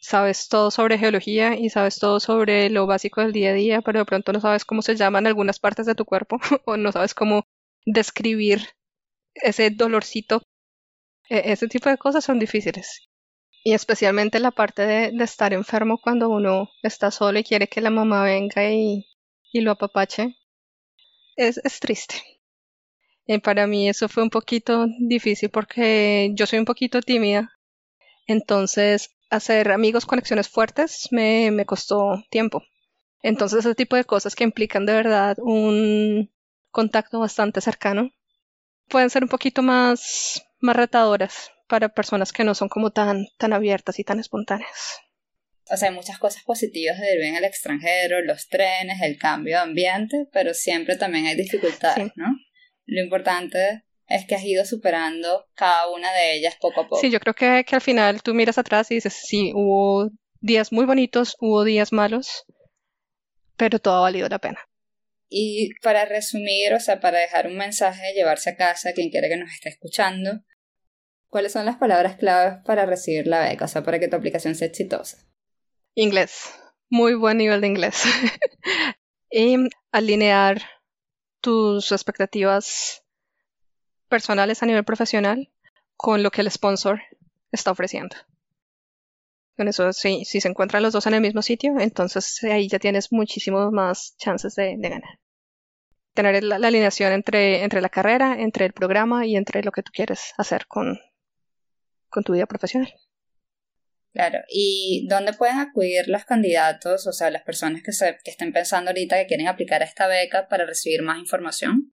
sabes 0.00 0.48
todo 0.48 0.70
sobre 0.70 0.98
geología 0.98 1.56
y 1.56 1.70
sabes 1.70 1.98
todo 1.98 2.20
sobre 2.20 2.70
lo 2.70 2.86
básico 2.86 3.20
del 3.22 3.32
día 3.32 3.50
a 3.50 3.54
día, 3.54 3.82
pero 3.82 4.00
de 4.00 4.04
pronto 4.06 4.32
no 4.32 4.40
sabes 4.40 4.64
cómo 4.64 4.82
se 4.82 4.96
llaman 4.96 5.26
algunas 5.26 5.60
partes 5.60 5.86
de 5.86 5.94
tu 5.96 6.04
cuerpo 6.06 6.38
o 6.66 6.76
no 6.76 6.92
sabes 6.92 7.14
cómo 7.14 7.46
describir 7.84 8.68
ese 9.34 9.70
dolorcito. 9.70 10.42
E, 11.28 11.52
ese 11.52 11.68
tipo 11.68 11.88
de 11.90 11.98
cosas 11.98 12.24
son 12.24 12.38
difíciles. 12.38 13.08
Y 13.62 13.72
especialmente 13.72 14.40
la 14.40 14.50
parte 14.50 14.82
de, 14.82 15.24
estar 15.24 15.52
enfermo 15.54 15.98
cuando 15.98 16.28
uno 16.28 16.68
está 16.82 17.10
solo 17.10 17.38
y 17.38 17.44
quiere 17.44 17.68
que 17.68 17.80
la 17.80 17.90
mamá 17.90 18.22
venga 18.24 18.70
y, 18.70 19.06
lo 19.54 19.70
apapache. 19.70 20.36
Es, 21.36 21.60
triste. 21.80 22.16
Y 23.26 23.38
para 23.38 23.66
mí 23.66 23.88
eso 23.88 24.08
fue 24.08 24.22
un 24.22 24.30
poquito 24.30 24.86
difícil 24.98 25.48
porque 25.50 26.30
yo 26.34 26.46
soy 26.46 26.58
un 26.58 26.64
poquito 26.66 27.00
tímida. 27.00 27.52
Entonces, 28.26 29.10
hacer 29.30 29.72
amigos, 29.72 30.06
conexiones 30.06 30.48
fuertes, 30.48 31.08
me, 31.10 31.50
me 31.50 31.64
costó 31.66 32.22
tiempo. 32.30 32.62
Entonces, 33.22 33.60
ese 33.60 33.74
tipo 33.74 33.96
de 33.96 34.04
cosas 34.04 34.34
que 34.34 34.44
implican 34.44 34.84
de 34.86 34.92
verdad 34.92 35.36
un 35.40 36.30
contacto 36.74 37.20
bastante 37.20 37.62
cercano 37.62 38.10
pueden 38.88 39.08
ser 39.08 39.22
un 39.22 39.30
poquito 39.30 39.62
más, 39.62 40.44
más 40.58 40.76
retadoras 40.76 41.50
para 41.68 41.88
personas 41.88 42.32
que 42.32 42.44
no 42.44 42.54
son 42.54 42.68
como 42.68 42.90
tan, 42.90 43.26
tan 43.38 43.54
abiertas 43.54 43.98
y 43.98 44.04
tan 44.04 44.20
espontáneas. 44.20 44.98
O 45.70 45.76
sea, 45.78 45.88
hay 45.88 45.94
muchas 45.94 46.18
cosas 46.18 46.42
positivas 46.42 46.98
de 46.98 47.12
vivir 47.12 47.28
en 47.28 47.36
el 47.36 47.44
extranjero, 47.44 48.20
los 48.20 48.48
trenes, 48.48 49.00
el 49.00 49.16
cambio 49.16 49.56
de 49.56 49.62
ambiente, 49.62 50.28
pero 50.30 50.52
siempre 50.52 50.96
también 50.96 51.24
hay 51.24 51.36
dificultades, 51.36 52.12
¿no? 52.16 52.26
Lo 52.84 53.02
importante 53.02 53.84
es 54.06 54.26
que 54.26 54.34
has 54.34 54.44
ido 54.44 54.66
superando 54.66 55.46
cada 55.54 55.88
una 55.88 56.12
de 56.12 56.34
ellas 56.34 56.56
poco 56.60 56.82
a 56.82 56.84
poco. 56.84 57.00
Sí, 57.00 57.10
yo 57.10 57.18
creo 57.20 57.32
que, 57.32 57.64
que 57.64 57.74
al 57.76 57.80
final 57.80 58.22
tú 58.22 58.34
miras 58.34 58.58
atrás 58.58 58.90
y 58.90 58.96
dices, 58.96 59.14
sí, 59.14 59.52
hubo 59.54 60.10
días 60.40 60.70
muy 60.70 60.84
bonitos, 60.84 61.36
hubo 61.40 61.64
días 61.64 61.92
malos, 61.92 62.44
pero 63.56 63.78
todo 63.78 63.94
ha 63.96 64.00
valido 64.00 64.28
la 64.28 64.38
pena. 64.38 64.60
Y 65.28 65.74
para 65.82 66.04
resumir, 66.04 66.74
o 66.74 66.80
sea, 66.80 67.00
para 67.00 67.18
dejar 67.18 67.46
un 67.46 67.56
mensaje, 67.56 68.12
llevarse 68.14 68.50
a 68.50 68.56
casa 68.56 68.92
quien 68.92 69.10
quiera 69.10 69.28
que 69.28 69.36
nos 69.36 69.50
esté 69.50 69.70
escuchando, 69.70 70.40
¿cuáles 71.28 71.52
son 71.52 71.66
las 71.66 71.76
palabras 71.76 72.16
claves 72.16 72.58
para 72.64 72.86
recibir 72.86 73.26
la 73.26 73.40
beca, 73.40 73.64
o 73.64 73.68
sea, 73.68 73.82
para 73.82 73.98
que 73.98 74.08
tu 74.08 74.16
aplicación 74.16 74.54
sea 74.54 74.68
exitosa? 74.68 75.18
Inglés, 75.94 76.54
muy 76.88 77.14
buen 77.14 77.38
nivel 77.38 77.60
de 77.60 77.66
inglés. 77.66 78.02
y 79.30 79.56
alinear 79.90 80.62
tus 81.40 81.90
expectativas 81.92 83.04
personales 84.08 84.62
a 84.62 84.66
nivel 84.66 84.84
profesional 84.84 85.50
con 85.96 86.22
lo 86.22 86.30
que 86.30 86.40
el 86.40 86.50
sponsor 86.50 87.02
está 87.50 87.70
ofreciendo. 87.70 88.16
Con 89.56 89.68
eso, 89.68 89.92
si, 89.92 90.24
si 90.24 90.40
se 90.40 90.48
encuentran 90.48 90.82
los 90.82 90.92
dos 90.92 91.06
en 91.06 91.14
el 91.14 91.20
mismo 91.20 91.40
sitio, 91.40 91.78
entonces 91.78 92.42
ahí 92.44 92.68
ya 92.68 92.78
tienes 92.78 93.12
muchísimos 93.12 93.72
más 93.72 94.16
chances 94.18 94.54
de, 94.56 94.76
ganar. 94.76 95.18
Tener 96.12 96.42
la, 96.42 96.56
alineación 96.56 97.12
entre, 97.12 97.62
entre 97.62 97.80
la 97.80 97.88
carrera, 97.88 98.40
entre 98.40 98.66
el 98.66 98.72
programa 98.72 99.26
y 99.26 99.36
entre 99.36 99.62
lo 99.62 99.70
que 99.70 99.82
tú 99.82 99.92
quieres 99.92 100.32
hacer 100.38 100.66
con, 100.66 100.98
con 102.08 102.24
tu 102.24 102.32
vida 102.32 102.46
profesional. 102.46 102.92
Claro, 104.12 104.38
¿y 104.48 105.06
dónde 105.08 105.32
pueden 105.32 105.58
acudir 105.58 106.06
los 106.06 106.24
candidatos, 106.24 107.06
o 107.06 107.12
sea, 107.12 107.30
las 107.30 107.42
personas 107.42 107.82
que, 107.82 107.92
se, 107.92 108.18
que 108.24 108.30
estén 108.30 108.52
pensando 108.52 108.90
ahorita 108.90 109.16
que 109.18 109.26
quieren 109.26 109.48
aplicar 109.48 109.82
a 109.82 109.86
esta 109.86 110.06
beca 110.06 110.48
para 110.48 110.66
recibir 110.66 111.02
más 111.02 111.18
información? 111.18 111.92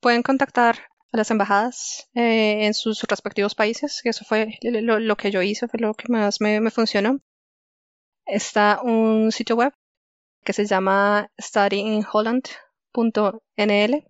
Pueden 0.00 0.22
contactar 0.22 0.89
a 1.12 1.16
las 1.16 1.30
embajadas 1.30 2.08
eh, 2.14 2.66
en 2.66 2.74
sus 2.74 3.02
respectivos 3.02 3.54
países, 3.54 4.00
que 4.02 4.10
eso 4.10 4.24
fue 4.24 4.58
lo, 4.62 5.16
que 5.16 5.30
yo 5.30 5.42
hice, 5.42 5.68
fue 5.68 5.80
lo 5.80 5.94
que 5.94 6.08
más 6.08 6.40
me, 6.40 6.70
funcionó. 6.70 7.20
Está 8.26 8.80
un 8.82 9.32
sitio 9.32 9.56
web 9.56 9.72
que 10.44 10.52
se 10.52 10.66
llama 10.66 11.30
studyinholland.nl, 11.40 14.04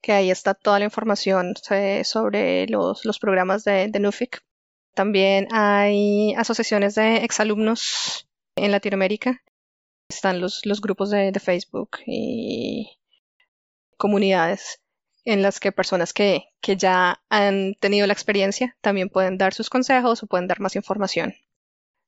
que 0.00 0.12
ahí 0.12 0.30
está 0.30 0.54
toda 0.54 0.78
la 0.78 0.84
información 0.84 1.54
sobre 2.04 2.66
los, 2.68 3.04
los 3.04 3.18
programas 3.18 3.64
de, 3.64 3.88
de 3.88 4.00
NUFIC. 4.00 4.40
También 4.94 5.48
hay 5.52 6.34
asociaciones 6.34 6.94
de 6.94 7.16
exalumnos 7.16 8.28
en 8.56 8.70
Latinoamérica. 8.70 9.42
Están 10.08 10.40
los, 10.40 10.64
los 10.64 10.80
grupos 10.80 11.10
de, 11.10 11.32
de 11.32 11.40
Facebook 11.40 11.98
y 12.06 12.96
comunidades 13.98 14.80
en 15.26 15.42
las 15.42 15.60
que 15.60 15.72
personas 15.72 16.12
que, 16.12 16.44
que, 16.60 16.76
ya 16.76 17.20
han 17.28 17.74
tenido 17.80 18.06
la 18.06 18.12
experiencia 18.12 18.76
también 18.80 19.10
pueden 19.10 19.36
dar 19.36 19.52
sus 19.52 19.68
consejos 19.68 20.22
o 20.22 20.26
pueden 20.26 20.46
dar 20.46 20.60
más 20.60 20.76
información. 20.76 21.34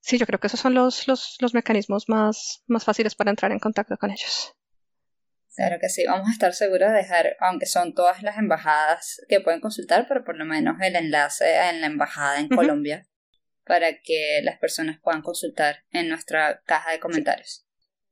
Sí, 0.00 0.18
yo 0.18 0.26
creo 0.26 0.38
que 0.38 0.46
esos 0.46 0.60
son 0.60 0.74
los, 0.74 1.08
los, 1.08 1.36
los 1.40 1.52
mecanismos 1.52 2.08
más, 2.08 2.62
más 2.68 2.84
fáciles 2.84 3.16
para 3.16 3.30
entrar 3.30 3.50
en 3.50 3.58
contacto 3.58 3.96
con 3.96 4.12
ellos. 4.12 4.54
Claro 5.56 5.78
que 5.80 5.88
sí, 5.88 6.04
vamos 6.06 6.28
a 6.28 6.32
estar 6.32 6.54
seguros 6.54 6.90
de 6.90 6.98
dejar, 6.98 7.36
aunque 7.40 7.66
son 7.66 7.92
todas 7.92 8.22
las 8.22 8.38
embajadas 8.38 9.20
que 9.28 9.40
pueden 9.40 9.60
consultar, 9.60 10.06
pero 10.06 10.24
por 10.24 10.36
lo 10.36 10.44
menos 10.44 10.76
el 10.80 10.94
enlace 10.94 11.56
en 11.70 11.80
la 11.80 11.88
embajada 11.88 12.38
en 12.38 12.48
Colombia 12.48 13.08
para 13.64 13.98
que 14.00 14.40
las 14.44 14.58
personas 14.58 15.00
puedan 15.02 15.22
consultar 15.22 15.84
en 15.90 16.08
nuestra 16.08 16.62
caja 16.64 16.92
de 16.92 17.00
comentarios. 17.00 17.66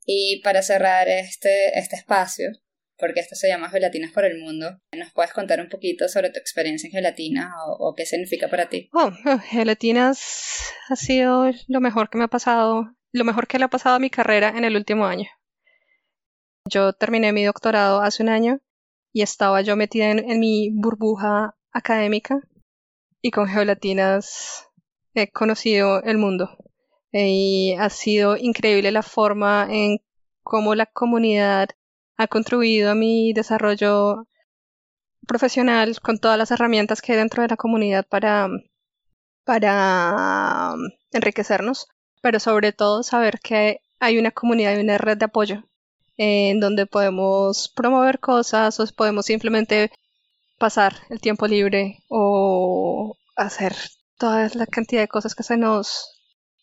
Y 0.05 0.41
para 0.43 0.63
cerrar 0.63 1.09
este, 1.09 1.79
este 1.79 1.95
espacio, 1.95 2.51
porque 2.99 3.21
esto 3.21 3.35
se 3.35 3.49
llama 3.49 3.71
Gelatinas 3.71 4.13
por 4.13 4.25
el 4.25 4.41
Mundo. 4.41 4.81
¿Nos 4.93 5.13
puedes 5.13 5.33
contar 5.33 5.61
un 5.61 5.69
poquito 5.69 6.09
sobre 6.09 6.31
tu 6.31 6.39
experiencia 6.39 6.89
en 6.89 6.93
gelatina 6.93 7.53
o, 7.67 7.95
qué 7.95 8.07
significa 8.07 8.49
para 8.49 8.69
ti? 8.69 8.89
Oh, 8.93 9.11
oh, 9.27 9.39
gelatinas 9.39 10.73
ha 10.89 10.97
sido 10.97 11.51
lo 11.69 11.81
mejor 11.81 12.11
que 12.11 12.19
me 12.19 12.25
ha 12.25 12.29
pasado, 12.29 12.95
lo 13.13 13.25
mejor 13.25 13.47
que 13.47 13.59
le 13.59 13.65
ha 13.65 13.69
pasado 13.69 13.97
a 13.97 14.01
mi 14.01 14.11
carrera 14.11 14.51
en 14.57 14.65
el 14.65 14.77
último 14.77 15.07
año. 15.07 15.29
Yo 16.69 16.93
terminé 16.93 17.33
mi 17.33 17.45
doctorado 17.45 18.01
hace 18.01 18.23
un 18.23 18.29
año 18.29 18.61
y 19.13 19.23
estaba 19.23 19.61
yo 19.63 19.77
metida 19.77 20.11
en, 20.11 20.41
mi 20.41 20.71
burbuja 20.75 21.57
académica 21.73 22.41
y 23.23 23.31
con 23.31 23.49
gelatinas 23.49 24.69
he 25.15 25.31
conocido 25.31 26.03
el 26.03 26.19
mundo. 26.19 26.57
Y 27.13 27.75
ha 27.79 27.89
sido 27.89 28.37
increíble 28.37 28.91
la 28.91 29.03
forma 29.03 29.69
en 29.71 29.99
cómo 30.43 30.75
la 30.75 30.87
comunidad 30.87 31.71
ha 32.17 32.27
contribuido 32.29 32.91
a 32.91 32.95
mi 32.95 33.33
desarrollo 33.33 34.27
profesional 35.27 36.01
con 36.01 36.19
todas 36.19 36.39
las 36.39 36.51
herramientas 36.51 37.03
que 37.03 37.13
hay 37.13 37.19
dentro 37.19 37.43
de 37.43 37.49
la 37.49 37.57
comunidad 37.57 38.07
para, 38.07 38.49
para 39.45 40.73
um, 40.75 40.81
enriquecernos, 41.13 41.89
pero 42.23 42.41
sobre 42.41 42.73
todo 42.73 43.03
saber 43.03 43.41
que 43.41 43.81
hay 44.01 44.19
una 44.19 44.31
comunidad 44.31 44.77
y 44.77 44.81
una 44.81 44.99
red 44.99 45.19
de 45.19 45.27
apoyo 45.27 45.65
en 46.17 46.61
donde 46.61 46.87
podemos 46.87 47.69
promover 47.69 48.21
cosas 48.21 48.81
o 48.81 48.87
podemos 48.95 49.27
simplemente 49.27 49.91
pasar 50.59 50.95
el 51.11 51.21
tiempo 51.21 51.47
libre 51.47 52.03
o 52.09 53.17
hacer 53.37 53.75
toda 54.19 54.49
la 54.55 54.67
cantidad 54.67 55.03
de 55.03 55.09
cosas 55.09 55.35
que 55.35 55.43
se 55.43 55.57
nos 55.59 56.13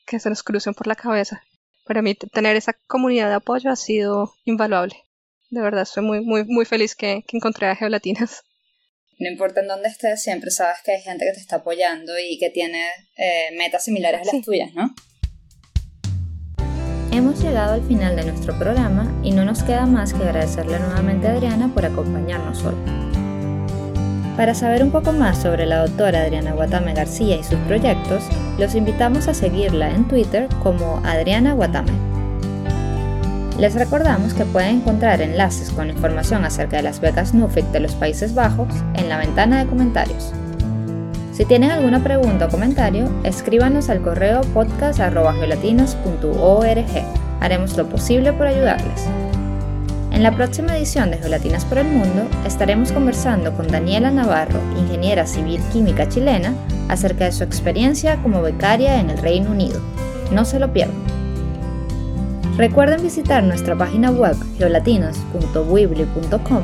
que 0.08 0.20
se 0.20 0.30
nos 0.30 0.43
crucen 0.43 0.74
por 0.74 0.88
la 0.88 0.95
cabeza. 0.95 1.43
Para 1.86 2.01
mí 2.01 2.16
tener 2.16 2.56
esa 2.56 2.74
comunidad 2.88 3.30
de 3.30 3.36
apoyo 3.36 3.70
ha 3.70 3.76
sido 3.76 4.34
invaluable 4.45 5.04
de 5.54 5.62
verdad 5.62 5.84
estoy 5.84 6.04
muy, 6.04 6.22
muy, 6.22 6.43
muy 6.45 6.66
feliz 6.66 6.95
que, 6.95 7.24
encontré 7.32 7.68
a 7.68 7.76
Geolatinas. 7.76 8.43
No 9.20 9.30
importa 9.30 9.62
en 9.62 9.68
dónde 9.68 9.88
estés, 9.88 10.22
siempre 10.22 10.49
sabes 10.49 10.80
que 10.84 10.93
hay 10.93 11.01
gente 11.01 11.26
que 11.26 11.34
te 11.34 11.39
está 11.39 11.58
apoyando 11.58 12.14
y 12.18 12.39
que 12.39 12.49
tiene 12.49 12.84
eh, 13.16 13.49
metas 13.56 13.86
similares 13.86 14.22
a 14.22 14.34
las 14.34 14.43
tuyas, 14.43 14.74
¿no? 14.74 14.93
Hemos 17.12 17.39
llegado 17.43 17.74
al 17.74 17.88
final 17.88 18.16
de 18.16 18.24
nuestro 18.24 18.58
programa 18.58 19.16
y 19.24 19.32
no 19.32 19.45
nos 19.45 19.62
queda 19.62 19.86
más 19.86 20.14
que 20.16 20.24
agradecerle 20.24 20.80
nuevamente 20.80 21.28
a 21.28 21.34
Adriana 21.34 21.72
por 21.72 21.86
acompañarnos 21.86 22.64
hoy. 22.64 22.76
Para 24.36 24.56
saber 24.56 24.84
un 24.84 24.91
poco 24.91 25.12
más 25.12 25.39
sobre 25.39 25.68
la 25.68 25.86
doctora 25.86 26.24
Adriana 26.24 26.54
Guatame 26.54 26.95
García 26.95 27.36
y 27.36 27.43
sus 27.43 27.60
proyectos, 27.68 28.24
los 28.58 28.74
invitamos 28.74 29.28
a 29.28 29.36
seguirla 29.36 29.91
en 29.91 30.08
Twitter 30.08 30.49
como 30.64 30.97
Adriana 31.06 31.54
Guatame. 31.54 32.12
Les 33.64 33.74
recordamos 33.76 34.34
que 34.34 34.43
pueden 34.43 34.82
encontrar 34.82 35.22
enlaces 35.22 35.72
con 35.72 35.89
información 35.89 36.43
acerca 36.43 36.76
de 36.76 36.84
las 36.84 36.99
becas 36.99 37.34
NUFIC 37.34 37.68
de 37.68 37.80
los 37.80 37.95
Países 37.95 38.36
Bajos 38.36 38.68
en 38.93 39.07
la 39.07 39.18
ventana 39.18 39.64
de 39.64 39.70
comentarios. 39.70 40.34
Si 41.32 41.45
tienen 41.45 41.72
alguna 41.72 42.03
pregunta 42.03 42.47
o 42.47 42.49
comentario, 42.49 43.09
escríbanos 43.24 43.89
al 43.89 44.01
correo 44.01 44.41
podcast.geolatinas.org. 44.53 47.05
Haremos 47.39 47.78
lo 47.78 47.88
posible 47.88 48.34
por 48.34 48.47
ayudarles. 48.47 49.07
En 50.11 50.24
la 50.24 50.36
próxima 50.36 50.76
edición 50.76 51.11
de 51.11 51.20
Geolatinas 51.20 51.64
por 51.64 51.78
el 51.78 51.88
Mundo 51.88 52.28
estaremos 52.45 52.91
conversando 52.91 53.55
con 53.55 53.70
Daniela 53.70 54.11
Navarro, 54.11 54.59
ingeniera 54.78 55.26
civil 55.26 55.61
química 55.72 56.09
chilena, 56.09 56.53
acerca 56.89 57.24
de 57.24 57.32
su 57.32 57.45
experiencia 57.45 58.22
como 58.24 58.41
becaria 58.41 58.99
en 58.99 59.09
el 59.09 59.20
Reino 59.20 59.51
Unido. 59.51 59.80
No 60.34 60.43
se 60.43 60.59
lo 60.59 60.74
pierdan. 60.74 61.03
Recuerden 62.58 63.01
visitar 63.01 63.43
nuestra 63.43 63.76
página 63.76 64.12
web 64.12 64.36
geolatinas.weebly.com 64.58 66.62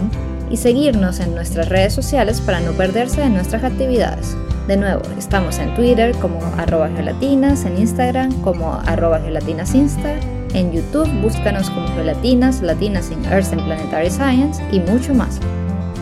y 0.51 0.57
seguirnos 0.57 1.19
en 1.19 1.33
nuestras 1.33 1.69
redes 1.69 1.93
sociales 1.93 2.41
para 2.41 2.59
no 2.59 2.73
perderse 2.73 3.21
de 3.21 3.29
nuestras 3.29 3.63
actividades. 3.63 4.37
De 4.67 4.77
nuevo, 4.77 5.01
estamos 5.17 5.57
en 5.57 5.73
Twitter 5.73 6.15
como 6.17 6.39
arroba 6.57 6.89
geolatinas, 6.89 7.65
en 7.65 7.79
Instagram 7.79 8.31
como 8.41 8.73
arroba 8.85 9.19
gelatinasinsta, 9.19 10.13
en 10.53 10.71
YouTube 10.71 11.09
búscanos 11.21 11.71
como 11.71 11.87
geolatinas, 11.87 12.61
latinas 12.61 13.09
in 13.09 13.25
Earth 13.25 13.51
and 13.51 13.65
Planetary 13.65 14.11
Science 14.11 14.63
y 14.71 14.79
mucho 14.79 15.15
más. 15.15 15.39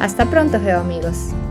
Hasta 0.02 0.30
pronto, 0.30 0.60
geoamigos. 0.60 1.32
amigos. 1.32 1.47